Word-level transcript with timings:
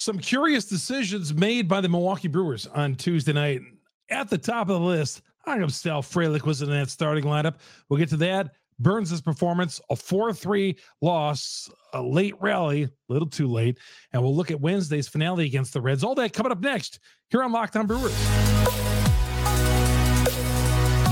Some 0.00 0.18
curious 0.18 0.64
decisions 0.64 1.34
made 1.34 1.68
by 1.68 1.82
the 1.82 1.88
Milwaukee 1.88 2.26
Brewers 2.26 2.66
on 2.66 2.94
Tuesday 2.94 3.34
night. 3.34 3.60
At 4.08 4.30
the 4.30 4.38
top 4.38 4.70
of 4.70 4.80
the 4.80 4.86
list, 4.86 5.20
I 5.44 5.58
know 5.58 5.68
Sal 5.68 6.00
Frelick 6.00 6.44
was 6.44 6.62
in 6.62 6.70
that 6.70 6.88
starting 6.88 7.24
lineup. 7.24 7.56
We'll 7.88 7.98
get 7.98 8.08
to 8.08 8.16
that. 8.16 8.54
Burnes' 8.78 9.20
performance, 9.20 9.78
a 9.90 9.96
4 9.96 10.32
3 10.32 10.74
loss, 11.02 11.68
a 11.92 12.00
late 12.00 12.32
rally, 12.40 12.84
a 12.84 12.90
little 13.08 13.28
too 13.28 13.46
late. 13.46 13.76
And 14.14 14.22
we'll 14.22 14.34
look 14.34 14.50
at 14.50 14.58
Wednesday's 14.58 15.06
finale 15.06 15.44
against 15.44 15.74
the 15.74 15.82
Reds. 15.82 16.02
All 16.02 16.14
that 16.14 16.32
coming 16.32 16.50
up 16.50 16.60
next 16.60 16.98
here 17.28 17.42
on 17.42 17.52
Locked 17.52 17.76
On 17.76 17.86
Brewers. 17.86 18.18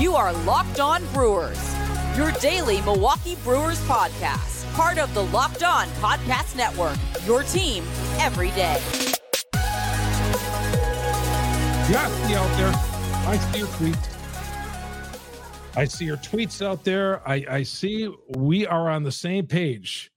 You 0.01 0.15
are 0.15 0.33
Locked 0.45 0.79
On 0.79 1.05
Brewers, 1.13 1.75
your 2.17 2.31
daily 2.41 2.81
Milwaukee 2.81 3.37
Brewers 3.43 3.79
podcast 3.81 4.58
part 4.79 4.97
of 4.97 5.13
the 5.13 5.25
Locked 5.25 5.61
On 5.61 5.87
Podcast 5.99 6.55
Network. 6.55 6.95
Your 7.25 7.43
team 7.43 7.83
every 8.17 8.51
day. 8.51 8.81
Yeah, 11.91 12.07
I 12.07 12.09
see 12.25 12.33
out 12.33 12.57
there. 12.57 12.71
I 13.27 13.37
see 13.37 13.57
your 13.59 13.67
tweets. 13.67 14.15
I 15.75 15.83
see 15.83 16.05
your 16.05 16.15
tweets 16.15 16.65
out 16.65 16.85
there. 16.85 17.21
I, 17.27 17.45
I 17.49 17.63
see 17.63 18.09
we 18.37 18.65
are 18.67 18.89
on 18.89 19.03
the 19.03 19.11
same 19.11 19.47
page. 19.47 20.11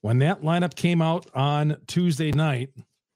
When 0.00 0.18
that 0.18 0.42
lineup 0.42 0.74
came 0.74 1.00
out 1.00 1.28
on 1.32 1.76
Tuesday 1.86 2.32
night, 2.32 2.70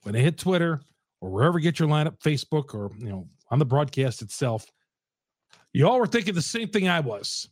when 0.04 0.12
they 0.12 0.22
hit 0.22 0.38
Twitter 0.38 0.80
or 1.20 1.30
wherever 1.30 1.58
you 1.58 1.64
get 1.64 1.80
your 1.80 1.88
lineup, 1.88 2.20
Facebook 2.20 2.72
or 2.72 2.92
you 3.00 3.08
know 3.08 3.26
on 3.50 3.58
the 3.58 3.66
broadcast 3.66 4.22
itself, 4.22 4.64
you 5.72 5.88
all 5.88 5.98
were 5.98 6.06
thinking 6.06 6.34
the 6.34 6.40
same 6.40 6.68
thing 6.68 6.88
I 6.88 7.00
was. 7.00 7.48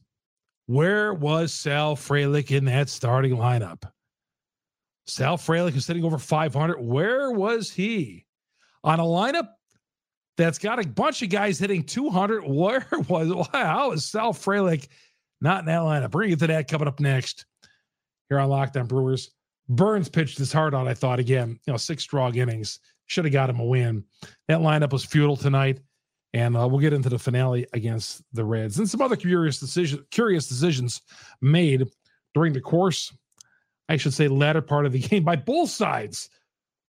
Where 0.70 1.12
was 1.12 1.52
Sal 1.52 1.96
Frelick 1.96 2.56
in 2.56 2.66
that 2.66 2.88
starting 2.88 3.32
lineup? 3.32 3.82
Sal 5.04 5.36
Frelick 5.36 5.74
is 5.74 5.84
sitting 5.84 6.04
over 6.04 6.16
500. 6.16 6.80
Where 6.80 7.32
was 7.32 7.72
he 7.72 8.24
on 8.84 9.00
a 9.00 9.02
lineup 9.02 9.48
that's 10.36 10.58
got 10.58 10.78
a 10.78 10.86
bunch 10.86 11.22
of 11.22 11.28
guys 11.28 11.58
hitting 11.58 11.82
200? 11.82 12.44
Where 12.46 12.86
was 13.08 13.48
how 13.52 13.90
is 13.90 14.04
Sal 14.04 14.32
Frelick 14.32 14.86
not 15.40 15.58
in 15.58 15.66
that 15.66 15.80
lineup? 15.80 16.14
We're 16.14 16.20
gonna 16.20 16.28
get 16.28 16.38
to 16.38 16.46
that 16.46 16.68
coming 16.68 16.86
up 16.86 17.00
next 17.00 17.46
here 18.28 18.38
on 18.38 18.48
Locked 18.48 18.76
On 18.76 18.86
Brewers. 18.86 19.32
Burnes 19.68 20.08
pitched 20.08 20.38
his 20.38 20.52
heart 20.52 20.72
out. 20.72 20.86
I 20.86 20.94
thought 20.94 21.18
again, 21.18 21.58
you 21.66 21.72
know, 21.72 21.78
six 21.78 22.04
strong 22.04 22.36
innings 22.36 22.78
should 23.06 23.24
have 23.24 23.32
got 23.32 23.50
him 23.50 23.58
a 23.58 23.64
win. 23.64 24.04
That 24.46 24.60
lineup 24.60 24.92
was 24.92 25.04
futile 25.04 25.36
tonight. 25.36 25.80
And 26.32 26.56
uh, 26.56 26.68
we'll 26.68 26.80
get 26.80 26.92
into 26.92 27.08
the 27.08 27.18
finale 27.18 27.66
against 27.72 28.22
the 28.32 28.44
Reds 28.44 28.78
and 28.78 28.88
some 28.88 29.02
other 29.02 29.16
curious 29.16 29.58
decision, 29.58 30.04
curious 30.10 30.46
decisions 30.46 31.00
made 31.40 31.88
during 32.34 32.52
the 32.52 32.60
course, 32.60 33.12
I 33.88 33.96
should 33.96 34.14
say, 34.14 34.28
latter 34.28 34.62
part 34.62 34.86
of 34.86 34.92
the 34.92 34.98
game 35.08 35.24
by 35.24 35.36
both 35.36 35.70
sides, 35.70 36.30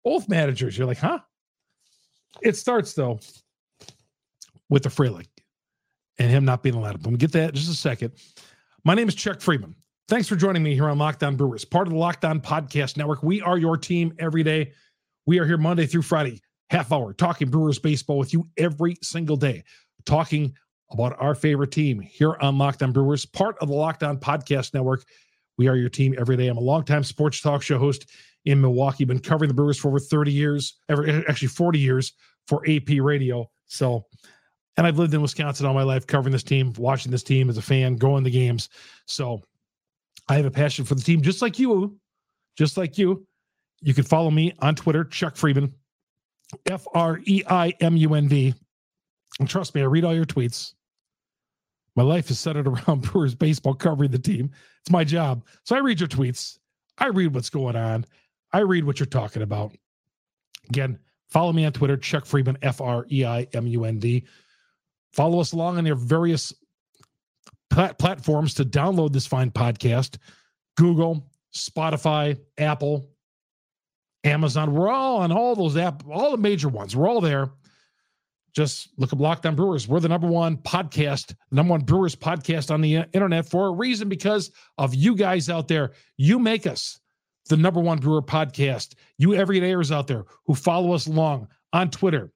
both 0.04 0.28
managers. 0.28 0.76
You're 0.76 0.86
like, 0.86 0.98
huh? 0.98 1.20
It 2.42 2.56
starts 2.56 2.92
though 2.92 3.20
with 4.68 4.82
the 4.82 4.88
Frelick 4.88 5.26
and 6.18 6.30
him 6.30 6.44
not 6.44 6.62
being 6.62 6.74
allowed. 6.74 7.02
But 7.02 7.08
We'll 7.10 7.16
get 7.16 7.32
that 7.32 7.54
just 7.54 7.70
a 7.70 7.74
second. 7.74 8.12
My 8.84 8.94
name 8.94 9.08
is 9.08 9.14
Chuck 9.14 9.38
Freimund. 9.38 9.74
Thanks 10.08 10.28
for 10.28 10.36
joining 10.36 10.62
me 10.62 10.74
here 10.74 10.88
on 10.88 10.98
Locked 10.98 11.22
On 11.22 11.36
Brewers, 11.36 11.64
part 11.64 11.86
of 11.86 11.92
the 11.92 11.98
Locked 11.98 12.24
On 12.24 12.40
Podcast 12.40 12.96
Network. 12.96 13.22
We 13.22 13.40
are 13.42 13.56
your 13.56 13.76
team 13.76 14.12
every 14.18 14.42
day. 14.42 14.72
We 15.24 15.38
are 15.38 15.46
here 15.46 15.56
Monday 15.56 15.86
through 15.86 16.02
Friday, 16.02 16.40
half 16.70 16.92
hour 16.92 17.12
talking 17.12 17.50
Brewers 17.50 17.78
baseball 17.78 18.18
with 18.18 18.32
you 18.32 18.48
every 18.56 18.96
single 19.02 19.36
day, 19.36 19.64
talking 20.06 20.54
about 20.92 21.16
our 21.20 21.34
favorite 21.34 21.72
team 21.72 22.00
here 22.00 22.36
on 22.40 22.58
Locked 22.58 22.82
On 22.82 22.92
Brewers, 22.92 23.26
part 23.26 23.56
of 23.60 23.68
the 23.68 23.74
Locked 23.74 24.02
On 24.02 24.18
Podcast 24.18 24.72
Network. 24.72 25.04
We 25.58 25.68
are 25.68 25.76
your 25.76 25.88
team 25.88 26.14
every 26.18 26.36
day. 26.36 26.46
I'm 26.46 26.56
a 26.56 26.60
longtime 26.60 27.04
sports 27.04 27.40
talk 27.40 27.62
show 27.62 27.78
host 27.78 28.06
in 28.46 28.60
Milwaukee, 28.60 29.04
been 29.04 29.18
covering 29.18 29.48
the 29.48 29.54
Brewers 29.54 29.78
for 29.78 29.88
over 29.88 29.98
30 29.98 30.32
years, 30.32 30.76
ever 30.88 31.24
actually 31.28 31.48
40 31.48 31.78
years 31.78 32.12
for 32.46 32.62
AP 32.68 32.88
radio. 33.00 33.48
So, 33.66 34.06
and 34.76 34.86
I've 34.86 34.98
lived 34.98 35.12
in 35.12 35.20
Wisconsin 35.20 35.66
all 35.66 35.74
my 35.74 35.82
life 35.82 36.06
covering 36.06 36.32
this 36.32 36.42
team, 36.42 36.72
watching 36.78 37.12
this 37.12 37.22
team 37.22 37.50
as 37.50 37.58
a 37.58 37.62
fan, 37.62 37.96
going 37.96 38.24
the 38.24 38.30
games. 38.30 38.68
So 39.06 39.42
I 40.28 40.36
have 40.36 40.46
a 40.46 40.50
passion 40.50 40.84
for 40.84 40.94
the 40.94 41.02
team, 41.02 41.20
just 41.20 41.42
like 41.42 41.58
you, 41.58 41.98
just 42.56 42.76
like 42.76 42.96
you. 42.96 43.26
You 43.82 43.94
can 43.94 44.04
follow 44.04 44.30
me 44.30 44.54
on 44.60 44.74
Twitter, 44.74 45.04
Chuck 45.04 45.34
Freimund, 45.34 45.72
F 46.66 46.86
R 46.94 47.20
E 47.24 47.42
I 47.48 47.74
M 47.80 47.96
U 47.96 48.14
N 48.14 48.28
D. 48.28 48.54
And 49.38 49.48
trust 49.48 49.74
me, 49.74 49.82
I 49.82 49.84
read 49.84 50.04
all 50.04 50.14
your 50.14 50.24
tweets. 50.24 50.74
My 51.96 52.02
life 52.02 52.30
is 52.30 52.38
centered 52.38 52.66
around 52.88 53.02
Brewers 53.02 53.34
baseball 53.34 53.74
covering 53.74 54.10
the 54.10 54.18
team. 54.18 54.50
It's 54.82 54.90
my 54.90 55.04
job. 55.04 55.44
So 55.64 55.76
I 55.76 55.80
read 55.80 56.00
your 56.00 56.08
tweets. 56.08 56.58
I 56.98 57.08
read 57.08 57.34
what's 57.34 57.50
going 57.50 57.76
on. 57.76 58.04
I 58.52 58.60
read 58.60 58.84
what 58.84 58.98
you're 58.98 59.06
talking 59.06 59.42
about. 59.42 59.72
Again, 60.68 60.98
follow 61.30 61.52
me 61.52 61.64
on 61.64 61.72
Twitter, 61.72 61.96
Chuck 61.96 62.24
Freimund, 62.24 62.58
F 62.62 62.80
R 62.80 63.06
E 63.10 63.24
I 63.24 63.46
M 63.52 63.66
U 63.66 63.84
N 63.84 63.98
D. 63.98 64.26
Follow 65.12 65.40
us 65.40 65.52
along 65.52 65.78
on 65.78 65.86
your 65.86 65.96
various 65.96 66.52
plat- 67.70 67.98
platforms 67.98 68.54
to 68.54 68.64
download 68.64 69.12
this 69.12 69.26
fine 69.26 69.50
podcast 69.50 70.18
Google, 70.76 71.26
Spotify, 71.54 72.38
Apple, 72.58 73.09
Amazon. 74.24 74.72
We're 74.72 74.90
all 74.90 75.18
on 75.18 75.32
all 75.32 75.54
those 75.54 75.76
app, 75.76 76.02
all 76.08 76.30
the 76.32 76.36
major 76.36 76.68
ones. 76.68 76.94
We're 76.94 77.08
all 77.08 77.20
there. 77.20 77.50
Just 78.52 78.88
look 78.98 79.12
up 79.12 79.20
Locked 79.20 79.46
On 79.46 79.54
Brewers. 79.54 79.86
We're 79.86 80.00
the 80.00 80.08
number 80.08 80.26
one 80.26 80.56
podcast, 80.56 81.34
number 81.52 81.70
one 81.70 81.82
Brewers 81.82 82.16
podcast 82.16 82.72
on 82.72 82.80
the 82.80 83.04
internet 83.12 83.48
for 83.48 83.68
a 83.68 83.72
reason 83.72 84.08
because 84.08 84.50
of 84.76 84.94
you 84.94 85.14
guys 85.14 85.48
out 85.48 85.68
there. 85.68 85.92
You 86.16 86.38
make 86.38 86.66
us 86.66 87.00
the 87.48 87.56
number 87.56 87.80
one 87.80 87.98
Brewer 87.98 88.22
podcast. 88.22 88.94
You 89.18 89.30
everydayers 89.30 89.94
out 89.94 90.08
there 90.08 90.24
who 90.46 90.54
follow 90.54 90.92
us 90.92 91.06
along 91.06 91.46
on 91.72 91.90
Twitter, 91.90 92.32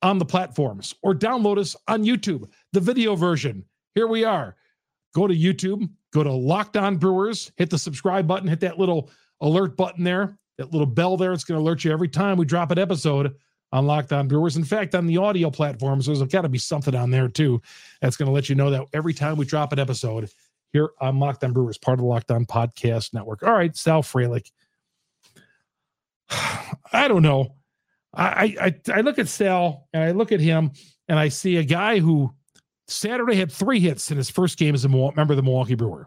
on 0.00 0.18
the 0.18 0.24
platforms, 0.24 0.94
or 1.02 1.14
download 1.14 1.58
us 1.58 1.76
on 1.86 2.04
YouTube, 2.04 2.48
the 2.72 2.80
video 2.80 3.14
version. 3.14 3.64
Here 3.94 4.06
we 4.06 4.24
are. 4.24 4.56
Go 5.14 5.26
to 5.26 5.34
YouTube, 5.34 5.90
go 6.12 6.22
to 6.22 6.32
Locked 6.32 6.78
On 6.78 6.96
Brewers, 6.96 7.52
hit 7.56 7.68
the 7.68 7.78
subscribe 7.78 8.26
button, 8.26 8.48
hit 8.48 8.60
that 8.60 8.78
little 8.78 9.10
alert 9.42 9.76
button 9.76 10.04
there 10.04 10.38
that 10.58 10.72
little 10.72 10.86
bell 10.86 11.16
there. 11.16 11.32
It's 11.32 11.44
going 11.44 11.58
to 11.58 11.62
alert 11.62 11.84
you 11.84 11.92
every 11.92 12.08
time 12.08 12.36
we 12.36 12.44
drop 12.44 12.70
an 12.70 12.78
episode 12.78 13.34
on 13.72 13.86
Locked 13.86 14.12
On 14.12 14.28
Brewers. 14.28 14.56
In 14.56 14.64
fact, 14.64 14.94
on 14.94 15.06
the 15.06 15.16
audio 15.16 15.50
platforms, 15.50 16.06
there's 16.06 16.22
got 16.24 16.42
to 16.42 16.48
be 16.48 16.58
something 16.58 16.94
on 16.94 17.10
there 17.10 17.28
too 17.28 17.62
that's 18.00 18.16
going 18.16 18.26
to 18.26 18.32
let 18.32 18.48
you 18.48 18.54
know 18.54 18.70
that 18.70 18.86
every 18.92 19.14
time 19.14 19.36
we 19.36 19.44
drop 19.44 19.72
an 19.72 19.78
episode 19.78 20.30
here 20.72 20.90
on 21.00 21.18
Locked 21.18 21.44
On 21.44 21.52
Brewers, 21.52 21.78
part 21.78 21.98
of 21.98 22.02
the 22.02 22.08
Locked 22.08 22.30
On 22.30 22.44
Podcast 22.44 23.14
Network. 23.14 23.42
All 23.42 23.52
right, 23.52 23.74
Sal 23.76 24.02
Frelick. 24.02 24.50
I 26.30 27.08
don't 27.08 27.22
know. 27.22 27.54
I, 28.14 28.56
I 28.60 28.92
I 28.92 29.00
look 29.02 29.18
at 29.18 29.28
Sal 29.28 29.86
and 29.92 30.02
I 30.02 30.12
look 30.12 30.32
at 30.32 30.40
him 30.40 30.72
and 31.08 31.18
I 31.18 31.28
see 31.28 31.56
a 31.56 31.62
guy 31.62 31.98
who 31.98 32.34
Saturday 32.88 33.36
had 33.36 33.52
three 33.52 33.80
hits 33.80 34.10
in 34.10 34.16
his 34.16 34.30
first 34.30 34.58
game 34.58 34.74
as 34.74 34.84
a 34.84 34.88
member 34.88 35.32
of 35.32 35.36
the 35.36 35.42
Milwaukee 35.42 35.74
Brewer. 35.74 36.06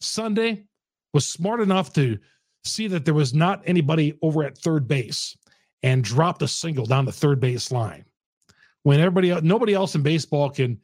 Sunday 0.00 0.64
was 1.12 1.30
smart 1.30 1.60
enough 1.60 1.92
to 1.92 2.18
see 2.64 2.86
that 2.88 3.04
there 3.04 3.14
was 3.14 3.34
not 3.34 3.62
anybody 3.66 4.18
over 4.22 4.44
at 4.44 4.58
third 4.58 4.86
base 4.86 5.36
and 5.82 6.04
dropped 6.04 6.42
a 6.42 6.48
single 6.48 6.86
down 6.86 7.04
the 7.04 7.12
third 7.12 7.40
base 7.40 7.72
line. 7.72 8.04
When 8.84 9.00
everybody, 9.00 9.40
nobody 9.40 9.74
else 9.74 9.94
in 9.94 10.02
baseball 10.02 10.50
can 10.50 10.80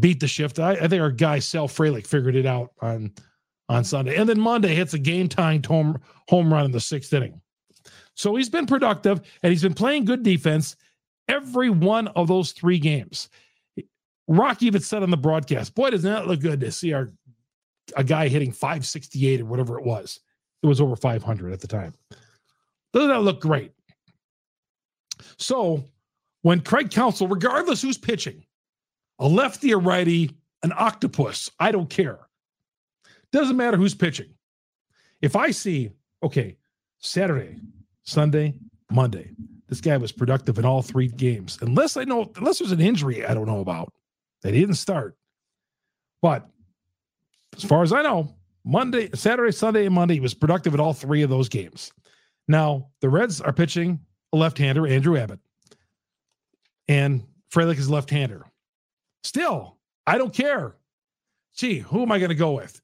beat 0.00 0.20
the 0.20 0.28
shift. 0.28 0.58
I, 0.58 0.72
I 0.72 0.88
think 0.88 1.00
our 1.00 1.10
guy 1.10 1.38
Sal 1.38 1.68
Frelick 1.68 2.06
figured 2.06 2.36
it 2.36 2.46
out 2.46 2.72
on 2.80 3.12
on 3.68 3.82
Sunday, 3.82 4.14
and 4.14 4.28
then 4.28 4.38
Monday 4.38 4.74
hits 4.74 4.94
a 4.94 4.98
game 4.98 5.28
tying 5.28 5.62
home 5.62 5.98
home 6.28 6.52
run 6.52 6.66
in 6.66 6.70
the 6.70 6.80
sixth 6.80 7.12
inning. 7.12 7.40
So 8.14 8.34
he's 8.36 8.48
been 8.48 8.66
productive 8.66 9.20
and 9.42 9.50
he's 9.50 9.62
been 9.62 9.74
playing 9.74 10.04
good 10.04 10.22
defense 10.22 10.76
every 11.28 11.70
one 11.70 12.08
of 12.08 12.28
those 12.28 12.52
three 12.52 12.78
games. 12.78 13.28
Rock 14.28 14.62
even 14.62 14.80
said 14.80 15.02
on 15.02 15.10
the 15.10 15.16
broadcast, 15.16 15.74
"Boy, 15.74 15.90
does 15.90 16.02
that 16.02 16.26
look 16.26 16.40
good 16.40 16.60
to 16.60 16.72
see 16.72 16.92
our 16.92 17.12
a 17.96 18.02
guy 18.02 18.28
hitting 18.28 18.52
568 18.52 19.40
or 19.40 19.46
whatever 19.46 19.78
it 19.78 19.84
was." 19.84 20.20
It 20.66 20.68
was 20.68 20.80
over 20.80 20.96
500 20.96 21.52
at 21.52 21.60
the 21.60 21.68
time. 21.68 21.94
Doesn't 22.92 23.10
that 23.10 23.22
look 23.22 23.40
great? 23.40 23.70
So 25.38 25.84
when 26.42 26.60
Craig 26.60 26.90
Counsell, 26.90 27.28
regardless 27.28 27.82
who's 27.82 27.96
pitching, 27.96 28.44
a 29.20 29.28
lefty 29.28 29.72
or 29.72 29.78
righty, 29.78 30.36
an 30.64 30.72
octopus, 30.76 31.52
I 31.60 31.70
don't 31.70 31.88
care. 31.88 32.18
Doesn't 33.30 33.56
matter 33.56 33.76
who's 33.76 33.94
pitching. 33.94 34.34
If 35.22 35.36
I 35.36 35.52
see, 35.52 35.92
okay, 36.24 36.56
Saturday, 36.98 37.60
Sunday, 38.02 38.54
Monday, 38.90 39.30
this 39.68 39.80
guy 39.80 39.96
was 39.96 40.10
productive 40.10 40.58
in 40.58 40.64
all 40.64 40.82
three 40.82 41.06
games, 41.06 41.58
unless 41.60 41.96
I 41.96 42.02
know, 42.02 42.32
unless 42.34 42.58
there's 42.58 42.72
an 42.72 42.80
injury 42.80 43.24
I 43.24 43.34
don't 43.34 43.46
know 43.46 43.60
about 43.60 43.92
that 44.42 44.52
he 44.52 44.58
didn't 44.58 44.74
start. 44.74 45.16
But 46.22 46.44
as 47.56 47.62
far 47.62 47.84
as 47.84 47.92
I 47.92 48.02
know, 48.02 48.34
Monday, 48.66 49.08
Saturday, 49.14 49.52
Sunday, 49.52 49.86
and 49.86 49.94
Monday, 49.94 50.14
he 50.14 50.20
was 50.20 50.34
productive 50.34 50.74
at 50.74 50.80
all 50.80 50.92
three 50.92 51.22
of 51.22 51.30
those 51.30 51.48
games. 51.48 51.92
Now, 52.48 52.88
the 53.00 53.08
Reds 53.08 53.40
are 53.40 53.52
pitching 53.52 54.00
a 54.32 54.36
left 54.36 54.58
hander, 54.58 54.86
Andrew 54.88 55.16
Abbott, 55.16 55.38
and 56.88 57.22
Frelick 57.50 57.78
is 57.78 57.88
left 57.88 58.10
hander. 58.10 58.44
Still, 59.22 59.76
I 60.06 60.18
don't 60.18 60.34
care. 60.34 60.74
Gee, 61.54 61.78
who 61.78 62.02
am 62.02 62.10
I 62.10 62.18
going 62.18 62.30
to 62.30 62.34
go 62.34 62.52
with? 62.52 62.80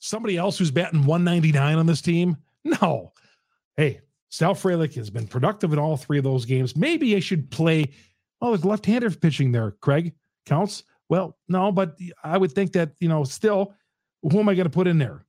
Somebody 0.00 0.36
else 0.36 0.58
who's 0.58 0.72
batting 0.72 1.06
199 1.06 1.78
on 1.78 1.86
this 1.86 2.02
team? 2.02 2.36
No. 2.64 3.12
Hey, 3.76 4.00
Sal 4.30 4.54
Frelick 4.54 4.94
has 4.94 5.10
been 5.10 5.28
productive 5.28 5.72
in 5.72 5.78
all 5.78 5.96
three 5.96 6.18
of 6.18 6.24
those 6.24 6.44
games. 6.44 6.74
Maybe 6.74 7.14
I 7.14 7.20
should 7.20 7.50
play. 7.50 7.92
Oh, 8.40 8.48
there's 8.48 8.64
left-hander 8.64 9.10
pitching 9.10 9.52
there. 9.52 9.72
Craig 9.80 10.14
Counsell. 10.46 10.86
Well, 11.08 11.36
no, 11.48 11.70
but 11.70 11.98
I 12.22 12.38
would 12.38 12.52
think 12.52 12.72
that 12.72 12.92
you 13.00 13.08
know 13.08 13.24
still, 13.24 13.74
who 14.30 14.40
am 14.40 14.48
I 14.48 14.54
going 14.54 14.64
to 14.64 14.70
put 14.70 14.86
in 14.86 14.98
there? 14.98 15.24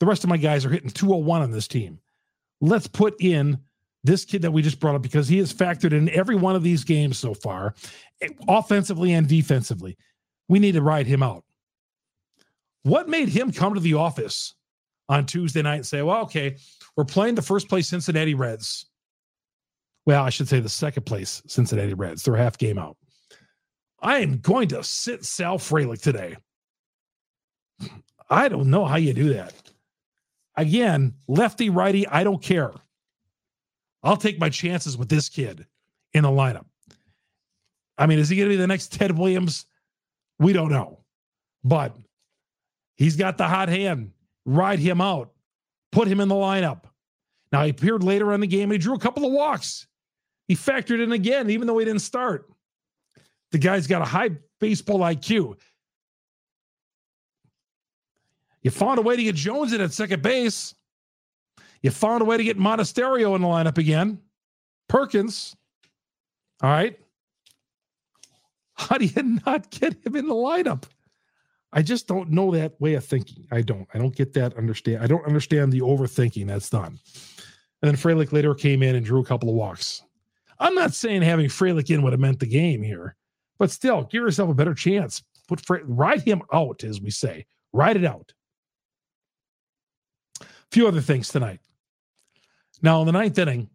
The 0.00 0.06
rest 0.06 0.24
of 0.24 0.30
my 0.30 0.36
guys 0.36 0.64
are 0.64 0.70
hitting 0.70 0.90
201 0.90 1.42
on 1.42 1.50
this 1.50 1.68
team. 1.68 1.98
Let's 2.60 2.86
put 2.86 3.16
in 3.20 3.58
this 4.04 4.24
kid 4.24 4.42
that 4.42 4.52
we 4.52 4.62
just 4.62 4.78
brought 4.80 4.94
up 4.94 5.02
because 5.02 5.28
he 5.28 5.38
has 5.38 5.52
factored 5.52 5.92
in 5.92 6.08
every 6.10 6.36
one 6.36 6.54
of 6.54 6.62
these 6.62 6.84
games 6.84 7.18
so 7.18 7.34
far, 7.34 7.74
eh, 8.20 8.28
offensively 8.48 9.12
and 9.12 9.28
defensively. 9.28 9.96
We 10.48 10.58
need 10.58 10.72
to 10.72 10.82
ride 10.82 11.06
him 11.06 11.22
out. 11.22 11.44
What 12.82 13.08
made 13.08 13.28
him 13.28 13.50
come 13.50 13.74
to 13.74 13.80
the 13.80 13.94
office 13.94 14.54
on 15.08 15.26
Tuesday 15.26 15.62
night 15.62 15.76
and 15.76 15.86
say, 15.86 16.02
well, 16.02 16.22
okay, 16.22 16.56
we're 16.96 17.04
playing 17.04 17.34
the 17.34 17.42
first 17.42 17.68
place 17.68 17.88
Cincinnati 17.88 18.34
Reds. 18.34 18.86
Well, 20.04 20.22
I 20.22 20.30
should 20.30 20.48
say 20.48 20.60
the 20.60 20.68
second 20.68 21.04
place 21.04 21.42
Cincinnati 21.48 21.94
Reds. 21.94 22.22
They're 22.22 22.36
half 22.36 22.58
game 22.58 22.78
out. 22.78 22.96
I 24.00 24.18
am 24.18 24.38
going 24.38 24.68
to 24.68 24.84
sit 24.84 25.24
Sal 25.24 25.58
Frelick 25.58 26.00
today. 26.00 26.36
I 28.28 28.48
don't 28.48 28.70
know 28.70 28.84
how 28.84 28.96
you 28.96 29.12
do 29.12 29.34
that. 29.34 29.54
Again, 30.56 31.14
lefty, 31.28 31.70
righty, 31.70 32.06
I 32.06 32.24
don't 32.24 32.42
care. 32.42 32.72
I'll 34.02 34.16
take 34.16 34.40
my 34.40 34.48
chances 34.48 34.96
with 34.96 35.08
this 35.08 35.28
kid 35.28 35.66
in 36.12 36.22
the 36.22 36.28
lineup. 36.30 36.64
I 37.98 38.06
mean, 38.06 38.18
is 38.18 38.28
he 38.28 38.36
going 38.36 38.48
to 38.48 38.54
be 38.54 38.60
the 38.60 38.66
next 38.66 38.92
Ted 38.92 39.16
Williams? 39.16 39.66
We 40.38 40.52
don't 40.52 40.70
know. 40.70 41.00
But 41.64 41.96
he's 42.96 43.16
got 43.16 43.38
the 43.38 43.48
hot 43.48 43.68
hand. 43.68 44.12
Ride 44.44 44.78
him 44.78 45.00
out. 45.00 45.32
Put 45.92 46.08
him 46.08 46.20
in 46.20 46.28
the 46.28 46.34
lineup. 46.34 46.84
Now, 47.52 47.64
he 47.64 47.70
appeared 47.70 48.02
later 48.02 48.32
in 48.32 48.40
the 48.40 48.46
game. 48.46 48.70
He 48.70 48.78
drew 48.78 48.94
a 48.94 48.98
couple 48.98 49.24
of 49.24 49.32
walks. 49.32 49.86
He 50.48 50.54
factored 50.54 51.02
in 51.02 51.12
again, 51.12 51.50
even 51.50 51.66
though 51.66 51.78
he 51.78 51.84
didn't 51.84 52.02
start. 52.02 52.48
The 53.52 53.58
guy's 53.58 53.86
got 53.86 54.02
a 54.02 54.06
high 54.06 54.30
baseball 54.60 55.00
IQ. 55.00 55.58
You 58.66 58.72
found 58.72 58.98
a 58.98 59.02
way 59.02 59.14
to 59.14 59.22
get 59.22 59.36
Jones 59.36 59.72
in 59.72 59.80
at 59.80 59.92
second 59.92 60.22
base. 60.22 60.74
You 61.82 61.92
found 61.92 62.20
a 62.20 62.24
way 62.24 62.36
to 62.36 62.42
get 62.42 62.58
Monasterio 62.58 63.36
in 63.36 63.42
the 63.42 63.46
lineup 63.46 63.78
again. 63.78 64.18
Perkins. 64.88 65.54
All 66.60 66.70
right. 66.70 66.98
How 68.74 68.98
do 68.98 69.04
you 69.04 69.38
not 69.46 69.70
get 69.70 70.04
him 70.04 70.16
in 70.16 70.26
the 70.26 70.34
lineup? 70.34 70.82
I 71.72 71.82
just 71.82 72.08
don't 72.08 72.32
know 72.32 72.50
that 72.56 72.74
way 72.80 72.94
of 72.94 73.04
thinking. 73.04 73.46
I 73.52 73.62
don't. 73.62 73.86
I 73.94 73.98
don't 73.98 74.16
get 74.16 74.32
that 74.32 74.56
understand. 74.56 75.00
I 75.00 75.06
don't 75.06 75.24
understand 75.26 75.72
the 75.72 75.82
overthinking 75.82 76.48
that's 76.48 76.68
done. 76.68 76.98
And 77.82 77.88
then 77.88 77.94
Frelick 77.94 78.32
later 78.32 78.52
came 78.52 78.82
in 78.82 78.96
and 78.96 79.06
drew 79.06 79.20
a 79.20 79.24
couple 79.24 79.48
of 79.48 79.54
walks. 79.54 80.02
I'm 80.58 80.74
not 80.74 80.92
saying 80.92 81.22
having 81.22 81.46
Frelick 81.46 81.88
in 81.88 82.02
would 82.02 82.12
have 82.12 82.18
meant 82.18 82.40
the 82.40 82.46
game 82.46 82.82
here, 82.82 83.14
but 83.58 83.70
still, 83.70 84.02
give 84.10 84.24
yourself 84.24 84.50
a 84.50 84.54
better 84.54 84.74
chance. 84.74 85.22
Put 85.46 85.64
Fre- 85.64 85.84
ride 85.84 86.22
him 86.22 86.42
out, 86.52 86.82
as 86.82 87.00
we 87.00 87.10
say. 87.10 87.46
Ride 87.72 87.96
it 87.96 88.04
out. 88.04 88.32
A 90.70 90.74
few 90.74 90.88
other 90.88 91.00
things 91.00 91.28
tonight. 91.28 91.60
Now, 92.82 93.00
in 93.00 93.06
the 93.06 93.12
ninth 93.12 93.38
inning, 93.38 93.68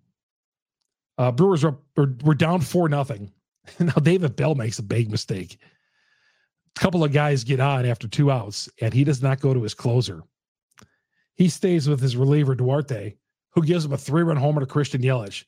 uh, 1.18 1.32
Brewers 1.32 1.64
were, 1.64 1.78
were, 1.96 2.36
down 2.36 2.62
four 2.62 2.90
nothing. 2.90 3.32
now 3.80 3.94
David 3.94 4.36
Bell 4.36 4.56
makes 4.56 4.80
a 4.80 4.84
big 4.84 5.10
mistake. 5.10 5.58
A 6.76 6.80
couple 6.80 7.04
of 7.04 7.12
guys 7.12 7.44
get 7.44 7.60
on 7.60 7.86
after 7.86 8.08
two 8.08 8.32
outs, 8.32 8.70
and 8.80 8.94
he 8.94 9.04
does 9.04 9.22
not 9.22 9.40
go 9.40 9.54
to 9.54 9.64
his 9.64 9.74
closer. 9.74 10.24
He 11.36 11.50
stays 11.50 11.88
with 11.88 12.00
his 12.00 12.18
reliever 12.18 12.56
Duarte, 12.56 13.16
who 13.52 13.64
gives 13.64 13.86
him 13.86 13.94
a 13.94 13.98
three-run 13.98 14.38
homer 14.38 14.62
to 14.62 14.66
Christian 14.66 15.02
Yelich. 15.02 15.46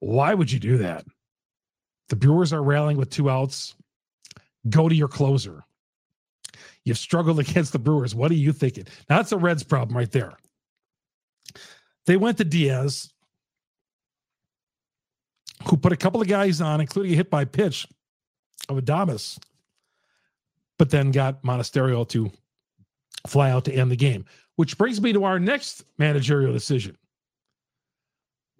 Why 0.00 0.34
would 0.34 0.50
you 0.50 0.58
do 0.58 0.78
that? 0.78 1.04
The 2.08 2.16
Brewers 2.16 2.52
are 2.52 2.62
rallying 2.62 2.98
with 2.98 3.10
two 3.10 3.30
outs. 3.30 3.74
Go 4.68 4.88
to 4.88 4.94
your 4.94 5.08
closer. 5.08 5.64
You've 6.84 6.98
struggled 6.98 7.38
against 7.40 7.72
the 7.72 7.78
Brewers. 7.78 8.14
What 8.14 8.30
are 8.30 8.34
you 8.34 8.52
thinking? 8.52 8.86
Now, 9.08 9.18
that's 9.18 9.32
a 9.32 9.38
Reds 9.38 9.62
problem 9.62 9.96
right 9.96 10.10
there. 10.10 10.36
They 12.06 12.16
went 12.16 12.38
to 12.38 12.44
Diaz, 12.44 13.12
who 15.68 15.76
put 15.76 15.92
a 15.92 15.96
couple 15.96 16.20
of 16.20 16.28
guys 16.28 16.60
on, 16.60 16.80
including 16.80 17.12
a 17.12 17.16
hit 17.16 17.30
by 17.30 17.44
pitch 17.44 17.86
of 18.68 18.76
Adames, 18.76 19.38
but 20.78 20.90
then 20.90 21.10
got 21.10 21.42
Monasterio 21.42 22.08
to 22.08 22.30
fly 23.26 23.50
out 23.50 23.64
to 23.66 23.72
end 23.72 23.90
the 23.90 23.96
game. 23.96 24.24
Which 24.56 24.76
brings 24.76 25.00
me 25.00 25.12
to 25.12 25.24
our 25.24 25.38
next 25.38 25.84
managerial 25.98 26.52
decision. 26.52 26.96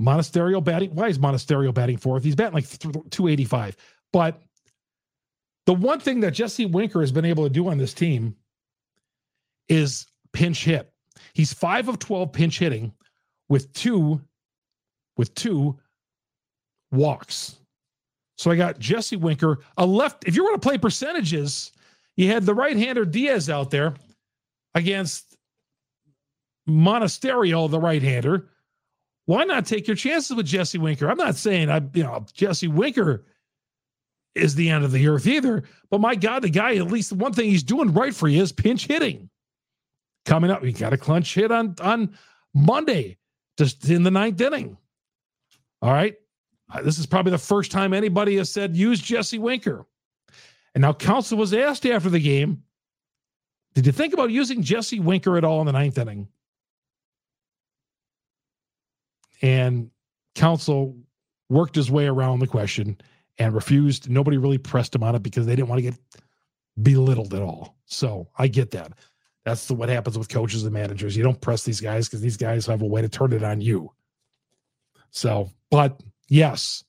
Monasterio 0.00 0.62
batting. 0.62 0.94
Why 0.94 1.08
is 1.08 1.18
Monasterio 1.18 1.72
batting 1.72 1.96
fourth? 1.96 2.24
He's 2.24 2.34
batting 2.34 2.54
like 2.54 2.68
285. 2.68 3.76
But 4.12 4.40
the 5.66 5.74
one 5.74 6.00
thing 6.00 6.20
that 6.20 6.32
Jesse 6.32 6.66
Winker 6.66 7.00
has 7.00 7.12
been 7.12 7.24
able 7.24 7.44
to 7.44 7.50
do 7.50 7.68
on 7.68 7.78
this 7.78 7.94
team 7.94 8.36
is 9.68 10.06
pinch 10.32 10.64
hit. 10.64 10.91
He's 11.34 11.52
five 11.52 11.88
of 11.88 11.98
12 11.98 12.32
pinch 12.32 12.58
hitting 12.58 12.92
with 13.48 13.72
two 13.72 14.20
with 15.16 15.34
two 15.34 15.78
walks. 16.90 17.56
So 18.38 18.50
I 18.50 18.56
got 18.56 18.78
Jesse 18.78 19.16
Winker, 19.16 19.60
a 19.76 19.86
left. 19.86 20.26
If 20.26 20.36
you 20.36 20.44
want 20.44 20.60
to 20.60 20.66
play 20.66 20.78
percentages, 20.78 21.72
you 22.16 22.28
had 22.28 22.44
the 22.44 22.54
right-hander 22.54 23.04
Diaz 23.04 23.48
out 23.50 23.70
there 23.70 23.94
against 24.74 25.36
Monasterio, 26.68 27.70
the 27.70 27.80
right-hander. 27.80 28.48
Why 29.26 29.44
not 29.44 29.66
take 29.66 29.86
your 29.86 29.96
chances 29.96 30.36
with 30.36 30.46
Jesse 30.46 30.78
Winker? 30.78 31.08
I'm 31.08 31.18
not 31.18 31.36
saying 31.36 31.70
I, 31.70 31.80
you 31.94 32.02
know, 32.02 32.24
Jesse 32.32 32.68
Winker 32.68 33.24
is 34.34 34.54
the 34.54 34.70
end 34.70 34.84
of 34.84 34.92
the 34.92 35.06
earth 35.08 35.26
either. 35.26 35.62
But 35.90 36.00
my 36.00 36.14
God, 36.14 36.42
the 36.42 36.50
guy, 36.50 36.74
at 36.76 36.88
least 36.88 37.12
one 37.12 37.32
thing 37.32 37.50
he's 37.50 37.62
doing 37.62 37.92
right 37.92 38.14
for 38.14 38.28
you 38.28 38.42
is 38.42 38.52
pinch 38.52 38.86
hitting. 38.86 39.28
Coming 40.24 40.50
up, 40.50 40.62
he 40.62 40.72
got 40.72 40.92
a 40.92 40.98
clutch 40.98 41.34
hit 41.34 41.50
on 41.50 41.74
on 41.80 42.16
Monday 42.54 43.18
just 43.58 43.88
in 43.88 44.02
the 44.02 44.10
ninth 44.10 44.40
inning. 44.40 44.76
All 45.80 45.92
right. 45.92 46.14
Uh, 46.72 46.82
this 46.82 46.98
is 46.98 47.06
probably 47.06 47.32
the 47.32 47.38
first 47.38 47.70
time 47.70 47.92
anybody 47.92 48.36
has 48.36 48.50
said 48.50 48.76
use 48.76 49.00
Jesse 49.00 49.38
Winker. 49.38 49.84
And 50.74 50.82
now 50.82 50.92
Counsell 50.92 51.36
was 51.36 51.52
asked 51.52 51.84
after 51.84 52.08
the 52.08 52.20
game, 52.20 52.62
did 53.74 53.84
you 53.84 53.92
think 53.92 54.14
about 54.14 54.30
using 54.30 54.62
Jesse 54.62 55.00
Winker 55.00 55.36
at 55.36 55.44
all 55.44 55.60
in 55.60 55.66
the 55.66 55.72
ninth 55.72 55.98
inning? 55.98 56.28
And 59.42 59.90
Counsell 60.34 60.96
worked 61.48 61.74
his 61.74 61.90
way 61.90 62.06
around 62.06 62.38
the 62.38 62.46
question 62.46 62.96
and 63.38 63.54
refused. 63.54 64.08
Nobody 64.08 64.38
really 64.38 64.58
pressed 64.58 64.94
him 64.94 65.02
on 65.02 65.14
it 65.14 65.22
because 65.22 65.46
they 65.46 65.56
didn't 65.56 65.68
want 65.68 65.78
to 65.80 65.90
get 65.90 65.98
belittled 66.80 67.34
at 67.34 67.42
all. 67.42 67.76
So 67.86 68.28
I 68.38 68.46
get 68.46 68.70
that. 68.70 68.92
That's 69.44 69.66
the, 69.66 69.74
what 69.74 69.88
happens 69.88 70.16
with 70.16 70.28
coaches 70.28 70.62
and 70.64 70.72
managers. 70.72 71.16
You 71.16 71.24
don't 71.24 71.40
press 71.40 71.64
these 71.64 71.80
guys 71.80 72.08
because 72.08 72.20
these 72.20 72.36
guys 72.36 72.66
have 72.66 72.82
a 72.82 72.86
way 72.86 73.02
to 73.02 73.08
turn 73.08 73.32
it 73.32 73.42
on 73.42 73.60
you. 73.60 73.92
So, 75.10 75.50
but 75.70 76.00
yes, 76.28 76.84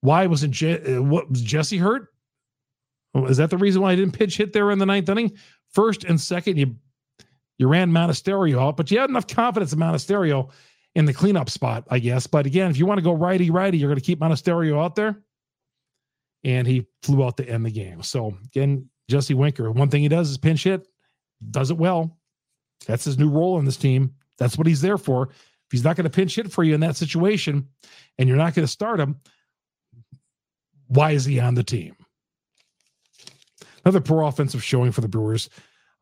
why 0.00 0.26
wasn't 0.26 0.54
Je- 0.54 0.96
uh, 0.96 1.02
what 1.02 1.28
was 1.28 1.42
Jesse 1.42 1.78
hurt? 1.78 2.08
Is 3.14 3.38
that 3.38 3.50
the 3.50 3.58
reason 3.58 3.82
why 3.82 3.92
I 3.92 3.96
didn't 3.96 4.16
pitch 4.16 4.36
hit 4.36 4.52
there 4.52 4.70
in 4.70 4.78
the 4.78 4.86
ninth 4.86 5.08
inning? 5.08 5.32
First 5.72 6.04
and 6.04 6.20
second, 6.20 6.58
you 6.58 6.76
you 7.58 7.68
ran 7.68 7.90
Monasterio 7.90 8.58
out, 8.58 8.76
but 8.76 8.90
you 8.90 8.98
had 8.98 9.10
enough 9.10 9.26
confidence 9.26 9.72
in 9.72 9.78
Monasterio 9.78 10.50
in 10.94 11.04
the 11.04 11.12
cleanup 11.12 11.50
spot, 11.50 11.84
I 11.90 11.98
guess. 11.98 12.26
But 12.26 12.46
again, 12.46 12.70
if 12.70 12.78
you 12.78 12.86
want 12.86 12.98
to 12.98 13.02
go 13.02 13.12
righty 13.12 13.50
righty, 13.50 13.78
you're 13.78 13.90
going 13.90 14.00
to 14.00 14.04
keep 14.04 14.20
Monasterio 14.20 14.82
out 14.82 14.94
there. 14.94 15.20
And 16.42 16.66
he 16.66 16.86
flew 17.02 17.22
out 17.22 17.36
to 17.36 17.46
end 17.46 17.66
the 17.66 17.70
game. 17.70 18.02
So 18.02 18.34
again, 18.46 18.88
Jesse 19.10 19.34
Winker, 19.34 19.70
one 19.70 19.90
thing 19.90 20.00
he 20.00 20.08
does 20.08 20.30
is 20.30 20.38
pinch 20.38 20.64
hit 20.64 20.86
does 21.50 21.70
it 21.70 21.76
well. 21.76 22.18
That's 22.86 23.04
his 23.04 23.18
new 23.18 23.28
role 23.28 23.58
in 23.58 23.64
this 23.64 23.76
team. 23.76 24.14
That's 24.38 24.56
what 24.56 24.66
he's 24.66 24.80
there 24.80 24.98
for. 24.98 25.28
If 25.30 25.72
he's 25.72 25.84
not 25.84 25.96
going 25.96 26.04
to 26.04 26.10
pinch 26.10 26.36
hit 26.36 26.50
for 26.50 26.64
you 26.64 26.74
in 26.74 26.80
that 26.80 26.96
situation 26.96 27.68
and 28.18 28.28
you're 28.28 28.38
not 28.38 28.54
going 28.54 28.66
to 28.66 28.72
start 28.72 28.98
him, 28.98 29.20
why 30.88 31.12
is 31.12 31.24
he 31.24 31.38
on 31.38 31.54
the 31.54 31.62
team? 31.62 31.94
Another 33.84 34.00
poor 34.00 34.22
offensive 34.22 34.64
showing 34.64 34.92
for 34.92 35.00
the 35.00 35.08
Brewers. 35.08 35.48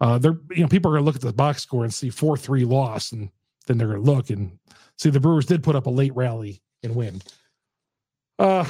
Uh, 0.01 0.19
they're 0.19 0.39
you 0.51 0.63
know 0.63 0.69
people 0.69 0.91
are 0.91 0.95
going 0.95 1.03
to 1.03 1.07
look 1.07 1.17
at 1.17 1.23
the 1.23 1.33
box 1.33 1.63
score 1.63 1.85
and 1.85 1.93
see 1.93 2.11
four 2.11 2.37
three 2.37 2.65
loss, 2.65 3.13
and 3.13 3.31
then 3.67 3.79
they're 3.79 3.89
going 3.89 4.05
to 4.05 4.11
look 4.11 4.31
and 4.31 4.59
see 4.97 5.11
the 5.11 5.21
Brewers 5.21 5.47
did 5.47 5.63
put 5.63 5.77
up 5.77 5.87
a 5.87 5.91
late 5.91 6.15
rally 6.15 6.63
and 6.83 6.95
win. 6.95 7.21
Uh, 8.39 8.65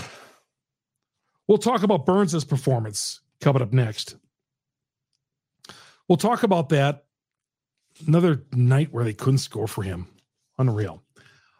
we'll 1.46 1.58
talk 1.58 1.82
about 1.82 2.06
Burnes's 2.06 2.44
performance 2.44 3.20
coming 3.40 3.62
up 3.62 3.72
next. 3.72 4.16
We'll 6.08 6.16
talk 6.16 6.42
about 6.42 6.70
that. 6.70 7.04
Another 8.06 8.42
night 8.52 8.92
where 8.92 9.04
they 9.04 9.12
couldn't 9.12 9.38
score 9.38 9.66
for 9.68 9.82
him. 9.82 10.06
Unreal. 10.58 11.02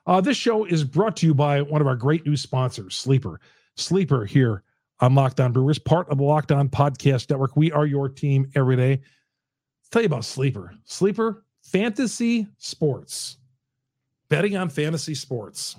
Uh, 0.07 0.21
this 0.21 0.37
show 0.37 0.65
is 0.65 0.85
brought 0.85 1.17
to 1.19 1.27
you 1.27 1.35
by 1.35 1.61
one 1.61 1.81
of 1.81 1.87
our 1.87 1.97
great 1.97 2.25
new 2.25 2.37
sponsors, 2.37 2.97
Sleeper. 2.97 3.41
Sleeper 3.77 4.25
here 4.25 4.63
on 5.01 5.15
Locked 5.15 5.41
On 5.41 5.53
Brewers, 5.53 5.79
part 5.79 6.09
of 6.09 6.19
the 6.19 6.25
Locked 6.25 6.51
On 6.51 6.69
Podcast 6.69 7.29
Network. 7.31 7.57
We 7.57 7.71
are 7.73 7.87
your 7.87 8.09
team 8.09 8.51
every 8.55 8.77
day. 8.77 8.91
Let's 8.91 9.89
tell 9.91 10.03
you 10.03 10.07
about 10.07 10.25
Sleeper. 10.25 10.75
Sleeper, 10.85 11.45
fantasy 11.63 12.47
sports. 12.57 13.37
Betting 14.31 14.57
on 14.57 14.69
fantasy 14.71 15.15
sports. 15.15 15.77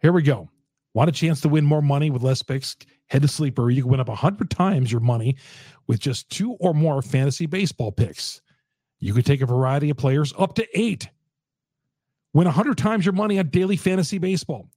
here 0.00 0.12
we 0.12 0.22
go. 0.22 0.48
Want 0.94 1.08
a 1.08 1.12
chance 1.12 1.40
to 1.42 1.48
win 1.48 1.64
more 1.64 1.82
money 1.82 2.10
with 2.10 2.22
less 2.22 2.42
picks? 2.42 2.76
Head 3.10 3.22
to 3.22 3.28
Sleeper. 3.28 3.70
You 3.70 3.82
can 3.82 3.90
win 3.90 4.00
up 4.00 4.08
100 4.08 4.50
times 4.50 4.90
your 4.90 5.00
money 5.00 5.36
with 5.86 5.98
just 5.98 6.30
two 6.30 6.52
or 6.54 6.72
more 6.72 7.02
fantasy 7.02 7.46
baseball 7.46 7.90
picks. 7.90 8.40
You 9.00 9.12
could 9.12 9.26
take 9.26 9.40
a 9.40 9.46
variety 9.46 9.90
of 9.90 9.96
players 9.96 10.32
up 10.38 10.54
to 10.54 10.78
eight. 10.78 11.08
Win 12.32 12.46
100 12.46 12.78
times 12.78 13.04
your 13.04 13.12
money 13.12 13.38
on 13.38 13.48
daily 13.48 13.76
fantasy 13.76 14.18
baseball. 14.18 14.68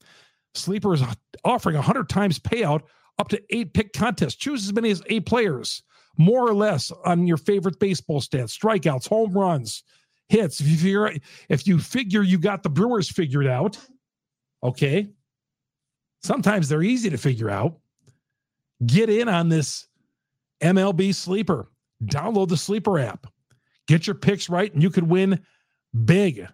Sleeper 0.55 0.93
is 0.93 1.03
offering 1.43 1.75
100 1.75 2.09
times 2.09 2.39
payout 2.39 2.81
up 3.19 3.27
to 3.29 3.41
eight 3.51 3.73
pick 3.73 3.93
contests. 3.93 4.35
Choose 4.35 4.65
as 4.65 4.73
many 4.73 4.89
as 4.89 5.03
eight 5.07 5.25
players, 5.25 5.83
more 6.17 6.47
or 6.47 6.53
less 6.53 6.91
on 7.05 7.27
your 7.27 7.37
favorite 7.37 7.79
baseball 7.79 8.21
stats, 8.21 8.57
strikeouts, 8.57 9.07
home 9.07 9.33
runs, 9.33 9.83
hits. 10.29 10.59
If 10.59 10.81
you 10.81 11.09
if 11.49 11.67
you 11.67 11.79
figure 11.79 12.23
you 12.23 12.39
got 12.39 12.63
the 12.63 12.69
Brewers 12.69 13.09
figured 13.09 13.47
out, 13.47 13.77
okay. 14.63 15.09
Sometimes 16.23 16.69
they're 16.69 16.81
easy 16.81 17.09
to 17.09 17.17
figure 17.17 17.49
out. 17.49 17.77
Get 18.85 19.09
in 19.09 19.29
on 19.29 19.49
this 19.49 19.87
MLB 20.61 21.13
sleeper. 21.13 21.69
Download 22.05 22.47
the 22.47 22.57
sleeper 22.57 22.99
app. 22.99 23.27
Get 23.87 24.07
your 24.07 24.15
picks 24.15 24.49
right, 24.49 24.73
and 24.73 24.81
you 24.81 24.89
could 24.89 25.07
win 25.07 25.41
big. 26.05 26.47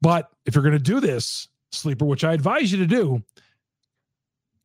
But 0.00 0.30
if 0.46 0.54
you're 0.54 0.62
going 0.64 0.72
to 0.72 0.78
do 0.78 1.00
this, 1.00 1.48
sleeper, 1.72 2.04
which 2.04 2.24
I 2.24 2.32
advise 2.32 2.72
you 2.72 2.78
to 2.78 2.86
do, 2.86 3.22